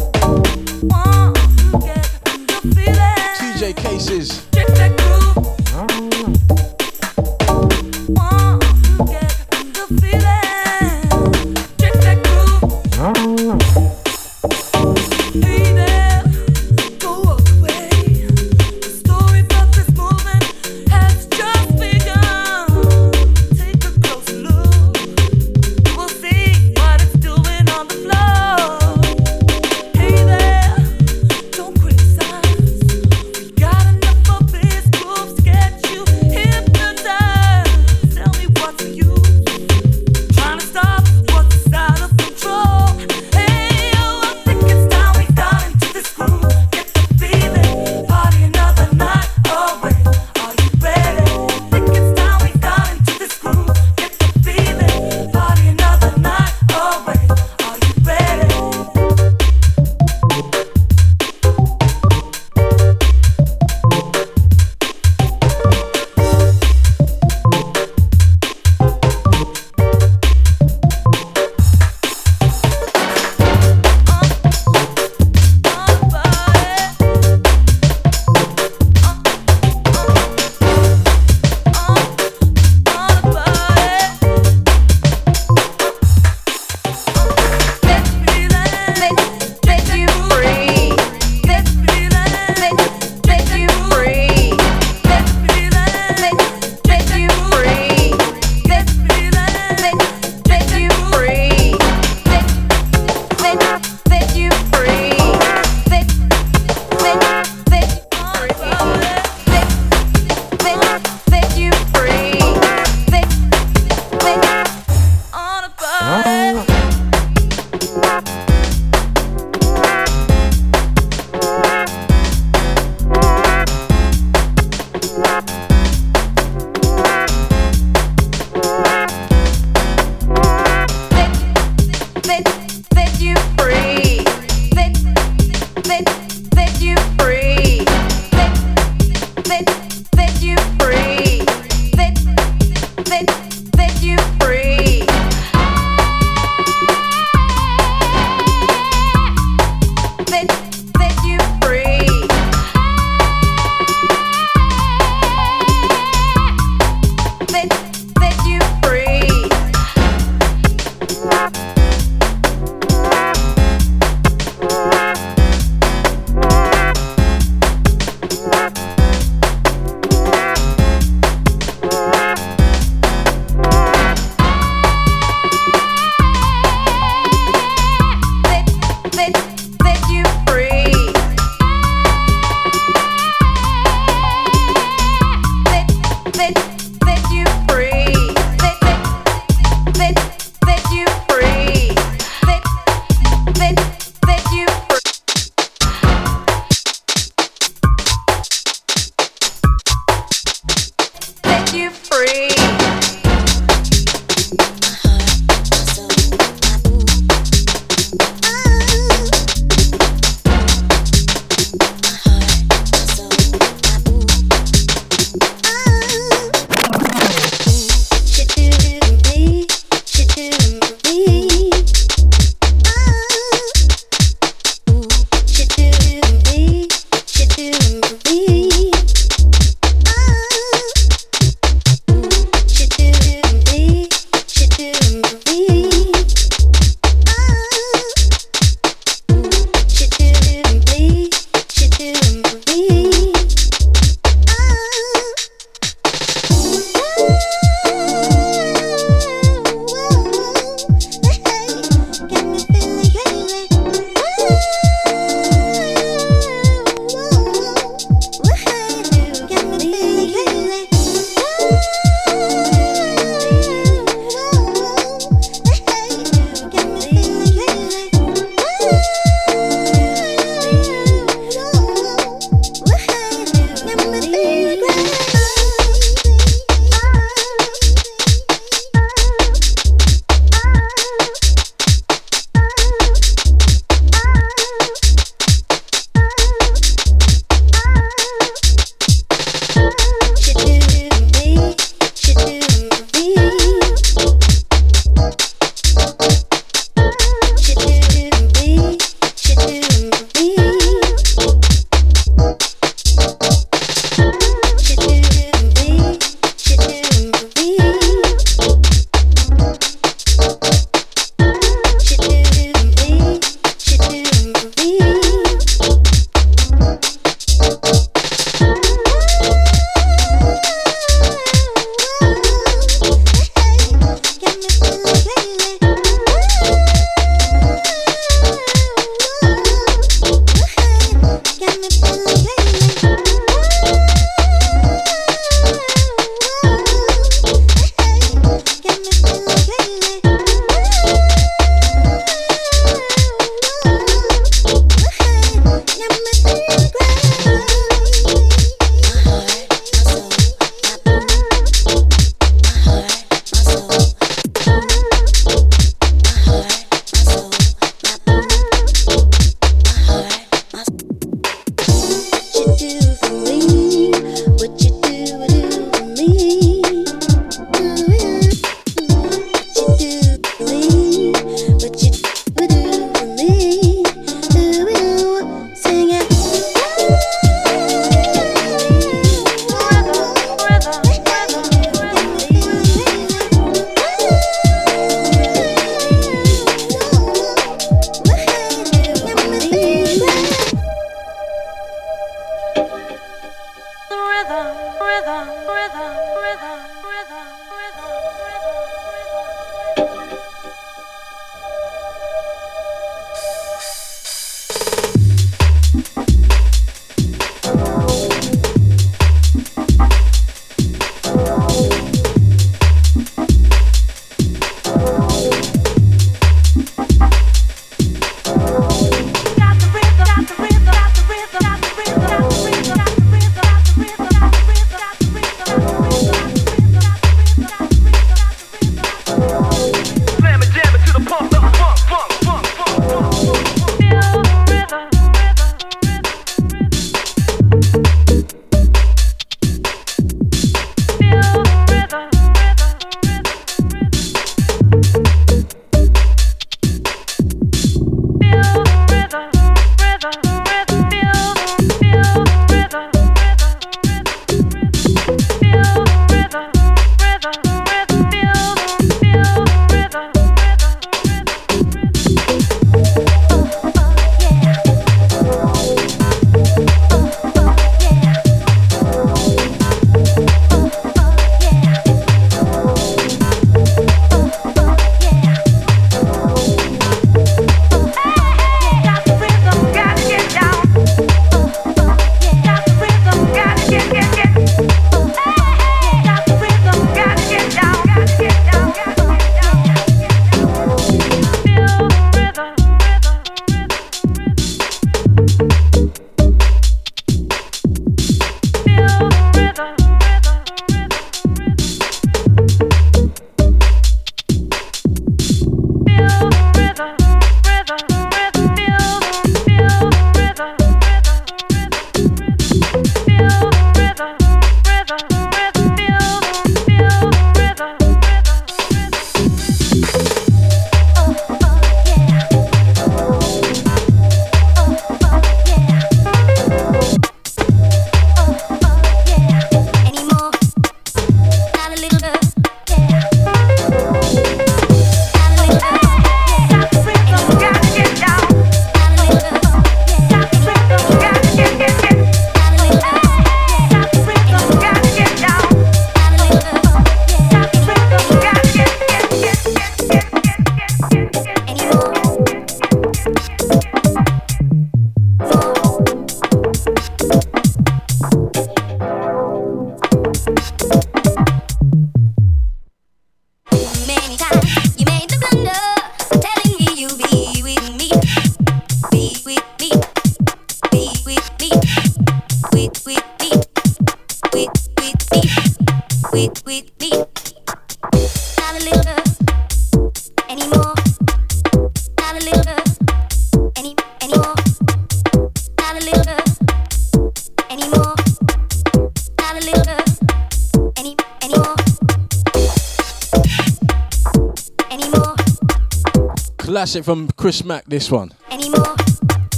Classic 596.87 597.05
from 597.05 597.29
Chris 597.37 597.65
Mack, 597.65 597.85
this 597.87 598.13
one. 598.13 598.31
Anymore. 598.49 598.95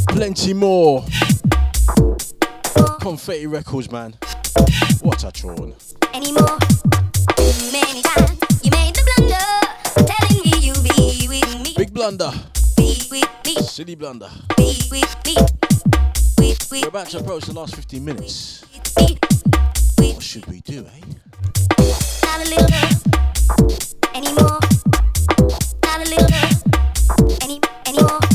Plenty 0.08 0.54
more. 0.54 1.04
Confetti 3.02 3.46
Records, 3.46 3.92
man. 3.92 4.14
What 5.02 5.22
a 5.24 5.30
tune. 5.30 5.74
anymore. 6.14 6.56
Many 7.70 8.00
times 8.00 8.40
you 8.64 8.70
made 8.70 8.94
the 8.96 9.04
blunder, 9.14 10.08
telling 10.08 10.42
me 10.42 10.58
you 10.58 10.72
be 10.80 11.28
with 11.28 11.62
me, 11.62 11.74
Big 11.76 11.92
blunder. 11.92 12.30
be 12.78 12.96
with 13.10 13.28
me, 13.44 13.54
Silly 13.56 13.94
blunder. 13.94 14.30
be 14.56 14.78
with 14.90 15.26
me, 15.26 15.36
with 16.38 16.68
We're 16.70 16.88
about 16.88 17.08
to 17.08 17.18
approach 17.18 17.44
the 17.44 17.52
last 17.52 17.76
15 17.76 18.02
minutes. 18.02 18.64
me. 18.96 19.18
What 19.98 20.22
should 20.22 20.46
we 20.46 20.62
do, 20.62 20.86
eh? 20.86 21.00
Not 22.24 22.40
a 22.40 22.48
little 22.48 22.68
girl 22.68 23.68
anymore. 24.14 24.58
Not 25.84 26.00
a 26.00 26.08
little 26.08 26.26
girl 26.26 26.67
any 27.42 27.60
anymore. 27.86 28.27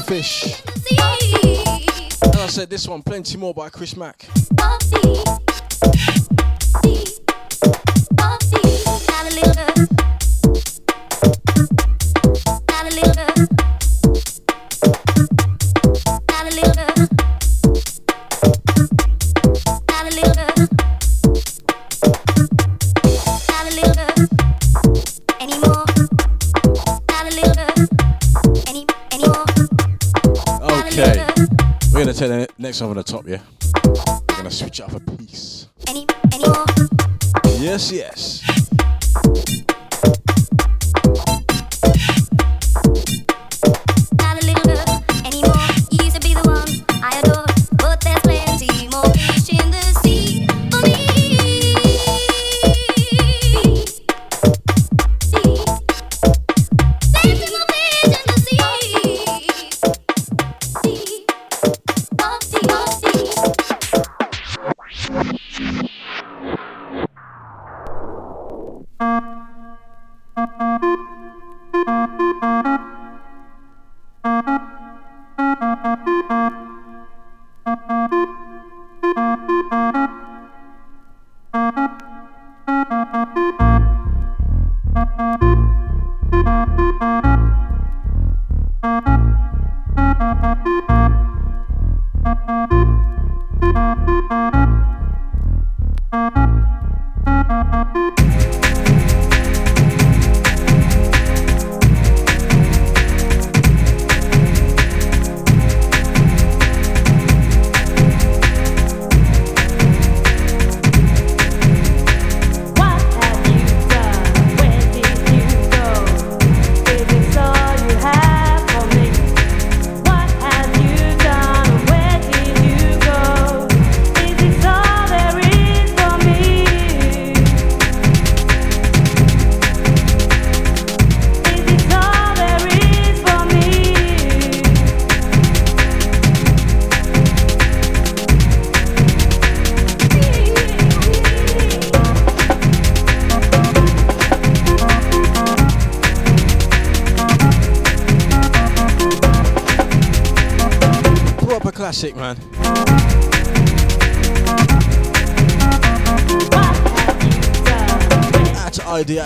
Fish. 0.00 0.62
And 2.22 2.36
I 2.36 2.46
said 2.46 2.70
this 2.70 2.88
one, 2.88 3.02
plenty 3.02 3.36
more 3.36 3.52
by 3.52 3.68
Chris 3.68 3.96
Mack. 3.96 4.26
Next 32.62 32.80
one 32.80 32.90
on 32.90 32.96
the 32.96 33.02
top, 33.02 33.26
yeah? 33.26 33.40
We're 33.84 34.36
gonna 34.36 34.50
switch 34.50 34.78
it 34.78 34.84
up 34.84 34.92
a 34.92 35.00
piece. 35.16 35.66
any 35.88 36.06
anymore. 36.32 36.64
Yes, 37.58 37.90
yes. 37.90 39.61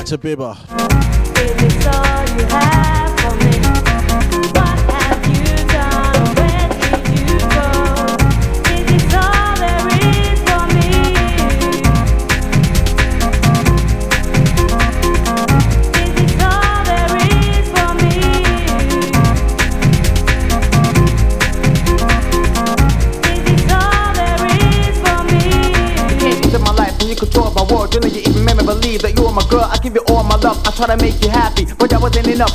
Out 0.06 0.10
to 0.10 0.18
Bibber. 0.18 0.65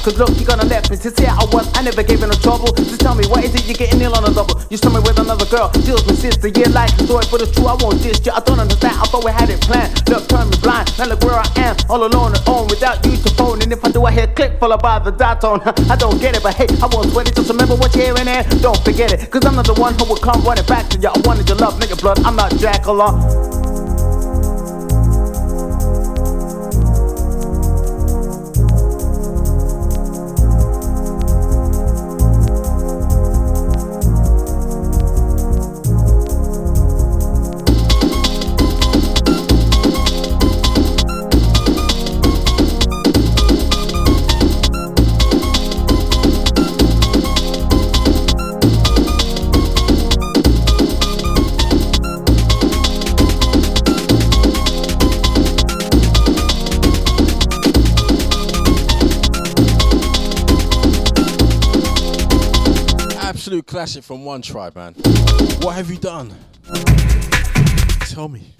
Cause 0.01 0.17
look, 0.17 0.33
you 0.39 0.45
gonna 0.45 0.65
left 0.65 0.89
me. 0.89 0.97
Sincere 0.97 1.29
I 1.29 1.45
was, 1.53 1.69
I 1.77 1.83
never 1.83 2.01
gave 2.01 2.21
you 2.21 2.27
no 2.27 2.33
trouble. 2.33 2.73
Just 2.73 3.01
tell 3.01 3.13
me, 3.13 3.25
what 3.27 3.43
is 3.43 3.53
it 3.53 3.65
you're 3.65 3.77
getting 3.77 4.01
ill 4.01 4.15
on 4.15 4.25
a 4.25 4.33
double? 4.33 4.57
You 4.69 4.77
saw 4.77 4.89
me 4.89 4.97
with 4.99 5.19
another 5.19 5.45
girl, 5.45 5.69
deals 5.85 6.03
with 6.05 6.17
sister. 6.17 6.47
Yeah, 6.49 6.73
like 6.73 6.89
the 6.97 7.05
story, 7.05 7.25
but 7.29 7.41
it's 7.41 7.53
true. 7.53 7.67
I 7.67 7.77
won't 7.77 8.01
diss 8.01 8.17
you. 8.25 8.31
I 8.31 8.41
don't 8.41 8.59
understand. 8.59 8.97
I 8.97 9.05
thought 9.05 9.23
we 9.23 9.31
had 9.31 9.49
it 9.49 9.61
planned. 9.61 9.93
Look, 10.09 10.27
turn 10.27 10.49
me 10.49 10.57
blind. 10.57 10.89
Now 10.97 11.05
look 11.05 11.21
where 11.21 11.37
I 11.37 11.45
am, 11.57 11.77
all 11.89 12.01
alone 12.01 12.33
and 12.33 12.41
on 12.49 12.65
without 12.67 13.05
you 13.05 13.13
to 13.13 13.29
phone. 13.37 13.61
And 13.61 13.71
if 13.71 13.85
I 13.85 13.91
do, 13.91 14.03
I 14.05 14.11
hear 14.11 14.27
click 14.27 14.59
followed 14.59 14.81
by 14.81 14.97
the 14.99 15.11
dot 15.11 15.41
tone. 15.41 15.61
I 15.93 15.95
don't 15.95 16.19
get 16.19 16.35
it, 16.35 16.41
but 16.41 16.55
hey, 16.55 16.67
I 16.81 16.89
won't 16.89 17.13
sweat 17.13 17.29
it. 17.29 17.35
Just 17.35 17.49
remember 17.53 17.75
what 17.75 17.93
you're 17.93 18.09
hearing 18.09 18.27
and 18.27 18.41
don't 18.61 18.81
forget 18.83 19.13
it. 19.13 19.29
Cause 19.29 19.45
I'm 19.45 19.55
not 19.55 19.67
the 19.67 19.77
one 19.77 19.93
who 19.93 20.05
will 20.05 20.17
come 20.17 20.41
running 20.41 20.65
back 20.65 20.89
to 20.89 20.97
you. 20.97 21.09
I 21.09 21.19
wanted 21.25 21.47
your 21.47 21.57
love, 21.57 21.77
your 21.77 21.97
blood. 21.97 22.17
I'm 22.25 22.35
not 22.35 22.51
absolute 22.57 23.60
classic 63.81 64.03
from 64.03 64.23
One 64.23 64.43
Tribe, 64.43 64.75
man. 64.75 64.93
What 65.63 65.73
have 65.73 65.89
you 65.89 65.97
done? 65.97 66.31
Tell 68.11 68.29
me. 68.29 68.53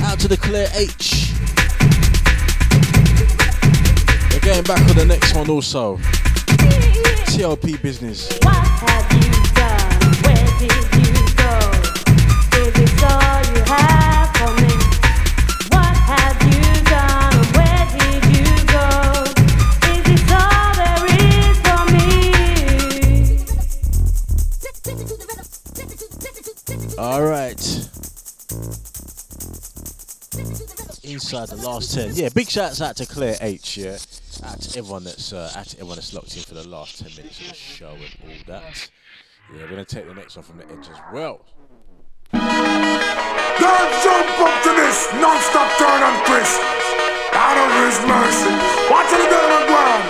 Out 0.00 0.20
to 0.20 0.28
the 0.28 0.36
Claire 0.38 0.68
H. 0.74 1.32
We're 4.30 4.40
getting 4.40 4.64
back 4.64 4.86
on 4.90 4.96
the 4.96 5.06
next 5.06 5.34
one 5.34 5.48
also. 5.48 5.96
TLP 7.32 7.80
business. 7.80 8.38
What 8.42 8.56
have 8.56 9.12
you 9.14 9.30
done? 9.54 10.12
Where 10.24 10.44
did 10.58 10.72
you 10.92 11.14
go? 11.36 11.54
All 13.08 13.40
you 13.48 13.62
have 13.64 14.36
for 14.36 14.52
me? 14.60 14.75
Inside 31.26 31.48
the 31.48 31.66
last 31.66 31.92
ten. 31.92 32.14
Yeah, 32.14 32.28
big 32.28 32.48
shouts 32.48 32.80
out 32.80 32.94
to 32.98 33.04
Claire 33.04 33.34
H. 33.40 33.78
Yeah, 33.78 33.96
to 33.98 34.78
everyone 34.78 35.02
that's 35.02 35.32
uh, 35.32 35.50
to 35.50 35.76
everyone 35.78 35.96
that's 35.96 36.14
locked 36.14 36.36
in 36.36 36.42
for 36.44 36.54
the 36.54 36.68
last 36.68 37.00
ten 37.02 37.10
minutes 37.16 37.40
of 37.40 37.48
the 37.48 37.54
show 37.54 37.90
and 37.90 38.14
all 38.22 38.30
that. 38.46 38.90
Yeah, 39.52 39.62
we're 39.62 39.70
gonna 39.70 39.84
take 39.84 40.06
the 40.06 40.14
next 40.14 40.36
one 40.36 40.44
from 40.44 40.58
the 40.58 40.64
edge 40.66 40.86
as 40.86 41.00
well. 41.12 41.44
Don't 42.30 43.92
jump 44.06 44.38
up 44.38 44.62
to 44.62 44.70
this 44.70 45.10
non-stop 45.18 45.66
turn 45.82 45.98
and 45.98 46.26
twist. 46.30 46.62
Out 47.34 47.58
of 47.58 47.74
His 47.74 47.98
mercy. 48.06 48.54
Watch 48.86 49.10
the 49.10 49.26
girl 49.26 49.50
on 49.50 49.66
ground. 49.66 50.06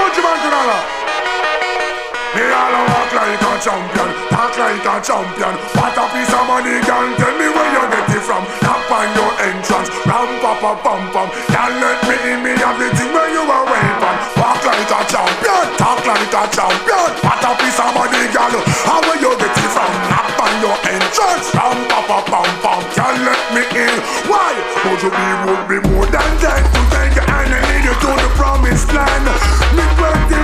Butch 0.00 0.16
Man 0.16 0.38
Kunala. 0.40 1.01
Me 2.32 2.48
all 2.48 2.72
walk 2.88 3.12
like 3.12 3.44
a 3.44 3.52
champion, 3.60 4.08
talk 4.32 4.56
like 4.56 4.80
a 4.80 4.94
champion. 5.04 5.52
What 5.76 5.92
a 6.00 6.04
piece 6.16 6.32
of 6.32 6.48
money, 6.48 6.80
girl. 6.80 7.04
Tell 7.20 7.34
me 7.36 7.44
where 7.52 7.70
you 7.76 7.84
get 7.92 8.08
it 8.08 8.24
from. 8.24 8.40
Knock 8.64 8.88
on 8.88 9.08
your 9.12 9.32
entrance, 9.36 9.92
ram 10.08 10.32
pa 10.40 10.56
pa 10.56 10.72
pam 10.80 11.12
pam. 11.12 11.28
Can't 11.52 11.76
let 11.76 12.00
me 12.08 12.16
in, 12.32 12.40
me 12.40 12.56
have 12.56 12.80
the 12.80 12.88
where 13.12 13.28
you 13.28 13.44
are 13.44 13.68
waiting. 13.68 14.18
Walk 14.40 14.64
like 14.64 14.80
a 14.80 15.00
champion, 15.12 15.64
talk 15.76 16.00
like 16.08 16.32
a 16.32 16.42
champion. 16.48 17.08
What 17.20 17.44
a 17.44 17.52
piece 17.60 17.76
of 17.76 17.92
money, 17.92 18.24
girl. 18.32 18.64
How 18.88 19.04
where 19.04 19.20
you 19.20 19.36
get 19.36 19.52
it 19.52 19.68
from? 19.68 19.92
Knock 20.08 20.32
on 20.40 20.54
your 20.64 20.76
entrance, 20.88 21.52
ram 21.52 21.76
pa 21.84 22.00
pa 22.08 22.18
pam 22.32 22.48
pam. 22.64 22.80
Can't 22.96 23.20
let 23.28 23.42
me 23.52 23.60
in. 23.76 23.96
Why? 24.24 24.56
Would 24.88 25.04
you 25.04 25.12
be 25.12 25.28
would 25.44 25.64
be 25.68 25.78
more 25.84 26.08
than 26.08 26.32
that 26.40 26.64
to 26.64 26.80
take 26.96 27.12
your 27.12 27.28
hand 27.28 27.52
and 27.52 27.60
lead 27.60 27.84
you 27.84 27.92
to 27.92 28.10
the 28.16 28.28
promised 28.40 28.88
land? 28.88 29.28
Me. 29.76 29.92
All 30.02 30.41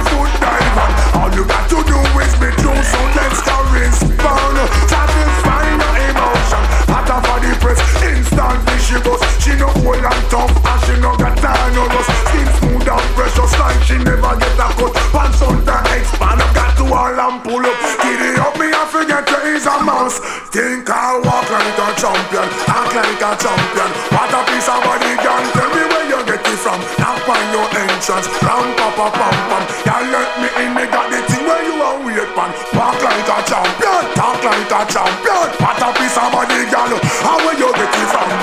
you 1.39 1.47
got 1.47 1.71
to 1.71 1.79
do 1.87 1.99
is 2.19 2.35
be 2.43 2.51
true, 2.59 2.75
so 2.83 2.99
let's 3.15 3.39
go 3.47 3.55
respond. 3.71 4.59
Satisfy 4.91 5.71
your 5.71 5.95
emotion. 6.11 6.63
Hotter 6.91 7.23
for 7.23 7.39
the 7.39 7.55
press, 7.63 7.79
instantly 8.03 8.75
she 8.83 8.99
goes. 9.07 9.23
She 9.39 9.55
no 9.55 9.71
old 9.87 10.03
and 10.03 10.25
tough, 10.27 10.51
and 10.51 10.81
she 10.83 10.99
no 10.99 11.15
got 11.15 11.39
time 11.39 11.71
no 11.79 11.87
rust. 11.95 12.11
Skin 12.27 12.49
smooth 12.59 12.91
and 12.91 13.09
precious 13.15 13.55
like 13.55 13.79
she 13.87 14.03
never 14.03 14.35
get 14.35 14.59
a 14.59 14.67
cut. 14.75 14.93
Pants 15.15 15.39
on 15.47 15.63
the 15.63 15.77
expand, 15.95 16.43
I 16.43 16.47
got 16.59 16.75
to 16.75 16.85
all 16.91 17.15
and 17.15 17.39
pull 17.47 17.63
up. 17.63 17.77
Giddy 18.03 18.35
up, 18.43 18.59
me 18.59 18.75
I 18.75 18.83
forget 18.91 19.23
to 19.31 19.39
is 19.47 19.67
a 19.71 19.79
mouse. 19.87 20.19
Think 20.51 20.91
I'll 20.91 21.23
walk 21.23 21.47
like 21.55 21.79
a 21.79 21.89
champion, 21.95 22.51
act 22.67 22.99
like 22.99 23.23
a 23.23 23.31
champion. 23.39 23.91
What 24.11 24.35
a 24.35 24.41
piece 24.51 24.67
of 24.67 24.83
body, 24.83 25.15
girl. 25.23 25.45
Tell 25.55 25.71
me 25.71 25.88
entrance, 27.99 28.29
ram 28.47 28.67
pa 28.79 28.89
pa 28.95 29.11
pam 29.11 29.35
pam. 29.51 29.63
Y'all 29.87 30.07
let 30.15 30.31
me 30.39 30.49
in, 30.63 30.71
me 30.75 30.85
got 30.87 31.11
the 31.11 31.19
thing 31.27 31.45
where 31.47 31.63
you 31.67 31.83
are 31.83 31.99
wait 32.07 32.31
man. 32.39 32.51
Walk 32.79 33.03
like 33.03 33.27
a 33.27 33.39
champion, 33.43 34.05
talk 34.15 34.39
like 34.39 34.71
a 34.71 34.81
champion. 34.87 35.47
What 35.59 35.83
a 35.83 35.89
piece 35.99 36.17
of 36.17 36.31
body, 36.31 36.63
girl. 36.71 36.95
How 37.27 37.37
where 37.43 37.59
you 37.59 37.69
get 37.75 37.91
it 37.91 38.09
from? 38.15 38.38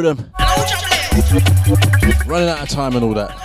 Through 0.00 0.14
them, 0.14 0.32
running 2.26 2.48
out 2.48 2.62
of 2.62 2.68
time 2.68 2.94
and 2.94 3.04
all 3.04 3.14
that. 3.14 3.39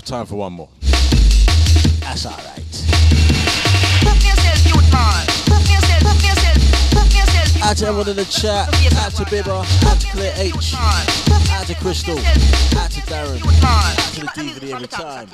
Time 0.07 0.25
for 0.25 0.37
one 0.37 0.53
more. 0.53 0.69
That's 1.99 2.27
all 2.27 2.31
right. 2.31 2.63
Out 7.61 7.77
to 7.79 7.87
everyone 7.87 8.09
in 8.11 8.15
the 8.15 8.25
chat. 8.25 8.69
Let's 8.71 8.85
to 8.85 8.95
face 8.95 9.03
Out 9.03 9.13
to 9.15 9.25
and 9.25 9.27
Bibba. 9.27 9.85
Out 9.91 10.01
to 10.01 10.07
Claire 10.07 10.33
H. 10.37 10.55
youth 10.55 11.51
Out 11.51 11.67
to 11.67 11.75
Crystal. 11.75 12.15
book 12.15 12.25
Out 12.79 12.91
to 12.93 13.01
Darren. 13.01 13.45
yourself. 13.45 13.65
Out 13.67 14.15
to 14.15 14.21
the 14.21 14.21
Hear 14.21 14.23
about 14.23 14.37
music 14.37 14.63
DVD 14.63 14.75
every 14.75 14.87
time. 14.87 15.29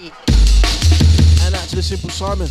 And 1.44 1.54
out 1.54 1.68
to 1.68 1.76
the 1.76 1.82
Simple 1.82 2.08
Simon. 2.08 2.48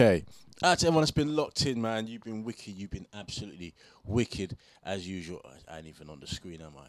Okay. 0.00 0.24
To 0.60 0.68
everyone 0.68 1.00
that's 1.00 1.10
been 1.10 1.34
locked 1.34 1.66
in, 1.66 1.82
man. 1.82 2.06
You've 2.06 2.22
been 2.22 2.44
wicked. 2.44 2.68
You've 2.68 2.92
been 2.92 3.08
absolutely 3.12 3.74
wicked 4.04 4.56
as 4.84 5.08
usual. 5.08 5.44
I 5.68 5.78
ain't 5.78 5.88
even 5.88 6.08
on 6.08 6.20
the 6.20 6.26
screen, 6.28 6.60
am 6.60 6.74
I? 6.78 6.86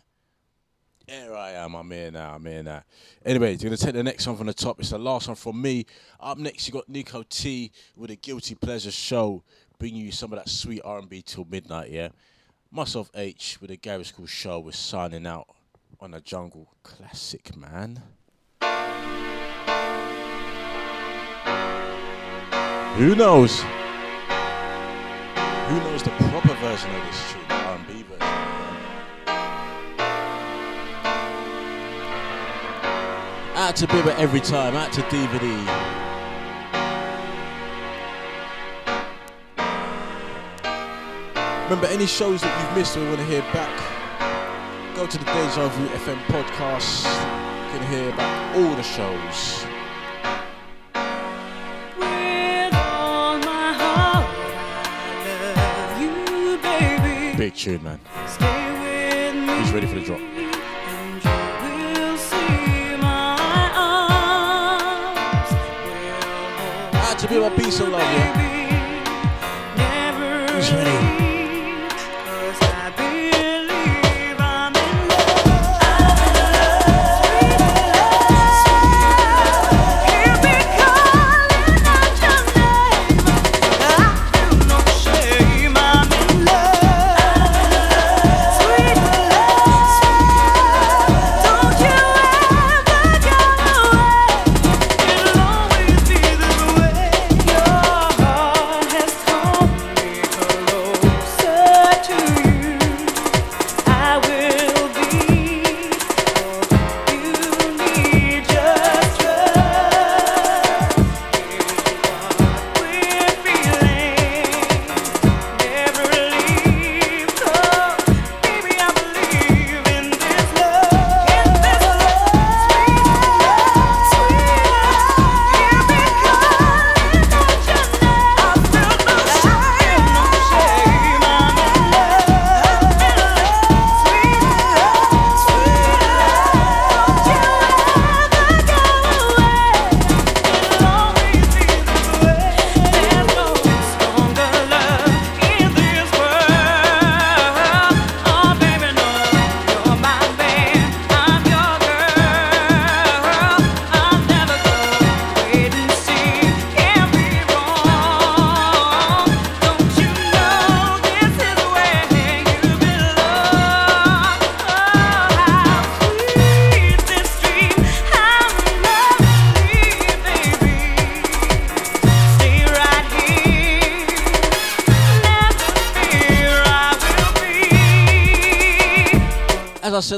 Here 1.12 1.34
I 1.34 1.54
am. 1.54 1.74
I'm 1.74 1.90
here 1.90 2.12
now. 2.12 2.36
I'm 2.36 2.46
here 2.46 2.62
now. 2.62 2.84
Anyway, 3.26 3.54
you're 3.54 3.72
gonna 3.72 3.78
take 3.78 3.96
the 3.96 4.04
next 4.04 4.28
one 4.28 4.38
from 4.38 4.46
the 4.46 4.54
top. 4.54 4.80
It's 4.80 4.92
the 4.92 5.00
last 5.00 5.28
one 5.28 5.34
from 5.34 5.60
me. 5.60 5.88
Up 6.20 6.38
next, 6.38 6.68
you 6.68 6.74
got 6.74 6.88
Nico 6.88 7.24
T 7.28 7.72
with 7.96 8.12
a 8.12 8.16
Guilty 8.16 8.54
Pleasure 8.54 8.92
show, 8.92 9.42
bringing 9.80 10.06
you 10.06 10.12
some 10.12 10.32
of 10.32 10.38
that 10.38 10.48
sweet 10.48 10.82
R&B 10.86 11.24
till 11.24 11.46
midnight. 11.50 11.90
Yeah. 11.90 12.10
Myself 12.70 13.10
H 13.16 13.58
with 13.60 13.72
a 13.72 13.78
Garage 13.78 14.12
Skool 14.12 14.28
show. 14.28 14.60
We're 14.60 14.74
signing 14.74 15.26
out 15.26 15.48
on 16.00 16.14
a 16.14 16.22
jungle 16.22 16.76
classic, 16.84 17.58
man. 17.58 18.04
Who 22.98 23.16
knows? 23.16 23.62
Who 25.70 25.78
knows 25.82 26.04
the 26.04 26.10
proper 26.10 26.54
version 26.56 26.94
of 26.94 27.06
this 27.06 27.32
tune, 27.32 27.42
R&B 27.50 28.04
version? 28.04 28.20
Out 33.56 33.76
to 33.78 33.88
Bibba 33.88 34.18
every 34.18 34.42
time, 34.42 34.76
out 34.76 34.92
to 34.94 35.02
DVD. 35.04 36.00
Remember, 41.64 41.88
any 41.88 42.08
shows 42.08 42.42
that 42.42 42.68
you've 42.68 42.78
missed 42.78 42.98
or 42.98 43.02
you 43.02 43.08
want 43.10 43.20
to 43.20 43.26
hear 43.26 43.42
back, 43.54 44.96
go 44.96 45.06
to 45.06 45.18
the 45.18 45.26
Deja 45.26 45.68
Vu 45.70 45.88
FM 45.90 46.18
podcast. 46.26 47.06
You 47.06 47.80
can 47.80 47.88
hear 47.92 48.10
about 48.10 48.56
all 48.58 48.76
the 48.76 48.84
shows. 48.84 49.79
Big 57.40 57.56
tune, 57.56 57.82
man. 57.82 57.98
Stay 58.28 59.32
with 59.32 59.48
me. 59.48 59.54
Who's 59.60 59.72
ready 59.72 59.88
for 59.88 59.96
the 59.96 60.02
drop? 60.02 60.20
You 60.20 60.52
will 62.02 62.18
see 62.18 62.98
my 62.98 63.38
to 67.18 67.28
Bibba, 67.28 67.56
peace 67.56 67.80
and 67.80 67.94
love, 67.94 68.02
yeah. 68.02 68.34
Who's 70.52 70.70
ready? 70.74 71.29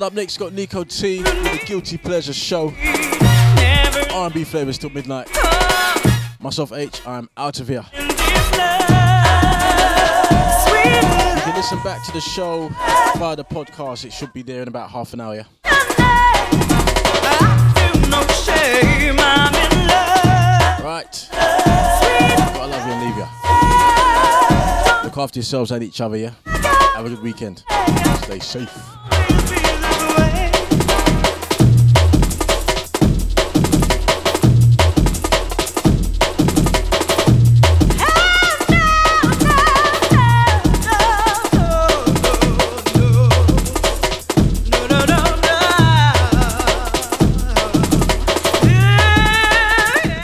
Up 0.04 0.14
next 0.14 0.38
got 0.38 0.54
Nico 0.54 0.84
T 0.84 1.20
with 1.20 1.60
the 1.60 1.64
Guilty 1.66 1.98
Pleasure 1.98 2.34
Show. 2.34 2.74
R&B 4.14 4.44
flavors 4.46 4.78
till 4.78 4.90
midnight. 4.90 5.28
Myself 6.40 6.72
H, 6.72 7.06
I'm 7.06 7.30
out 7.38 7.60
of 7.60 7.68
here. 7.68 7.86
You 7.94 8.00
listen 11.54 11.82
back 11.84 12.04
to 12.06 12.12
the 12.14 12.22
show 12.22 12.70
via 13.18 13.36
the 13.36 13.44
podcast. 13.44 14.06
It 14.06 14.14
should 14.14 14.32
be 14.34 14.42
there 14.42 14.62
in 14.62 14.68
about 14.68 14.90
half 14.90 15.14
an 15.14 15.22
hour. 15.22 15.36
Yeah? 15.36 15.44
Right. 20.84 21.28
Gotta 21.32 22.68
love 22.68 22.88
you 22.88 22.94
and 22.94 23.02
leave 23.06 23.18
you. 23.18 23.28
Look 25.04 25.18
after 25.18 25.40
yourselves 25.40 25.72
and 25.72 25.84
each 25.84 26.02
other, 26.02 26.18
yeah? 26.18 26.32
Have 26.96 27.06
a 27.06 27.10
good 27.10 27.22
weekend. 27.22 27.64
Stay 28.24 28.40
safe. 28.40 28.91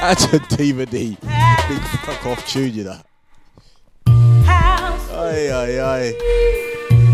That's 0.07 0.23
a 0.23 0.39
DVD. 0.39 1.19
Big 1.67 1.81
fuck 1.99 2.25
off 2.27 2.47
tune, 2.47 2.73
you 2.73 2.85
know. 2.85 3.01
Aye, 4.07 5.49
aye, 5.51 5.79
aye. 5.81 6.13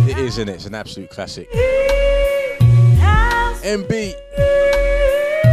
It 0.07 0.19
is, 0.19 0.37
isn't 0.37 0.49
it? 0.49 0.53
It's 0.53 0.67
an 0.67 0.75
absolute 0.75 1.09
classic. 1.09 1.49
M-Beat 3.63 4.15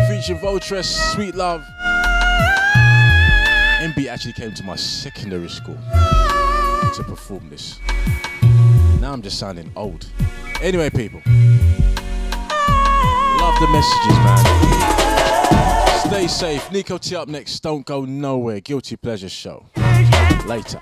featuring 0.06 0.38
Voltress, 0.38 0.84
Sweet 1.14 1.34
Love. 1.34 1.64
M-Beat 3.84 4.10
actually 4.10 4.34
came 4.34 4.52
to 4.52 4.62
my 4.62 4.76
secondary 4.76 5.48
school 5.48 5.78
to 5.94 7.02
perform 7.08 7.48
this. 7.48 7.80
Now 9.00 9.14
I'm 9.14 9.22
just 9.22 9.38
sounding 9.38 9.72
old. 9.76 10.06
Anyway, 10.60 10.90
people. 10.90 11.22
Love 13.38 13.58
the 13.60 13.68
messages, 13.72 14.16
man. 14.18 14.79
Stay 16.06 16.26
safe. 16.26 16.72
Nico 16.72 16.98
T 16.98 17.14
up 17.14 17.28
next. 17.28 17.60
Don't 17.60 17.84
go 17.84 18.04
nowhere. 18.04 18.60
Guilty 18.60 18.96
Pleasure 18.96 19.28
Show. 19.28 19.66
Later. 20.46 20.80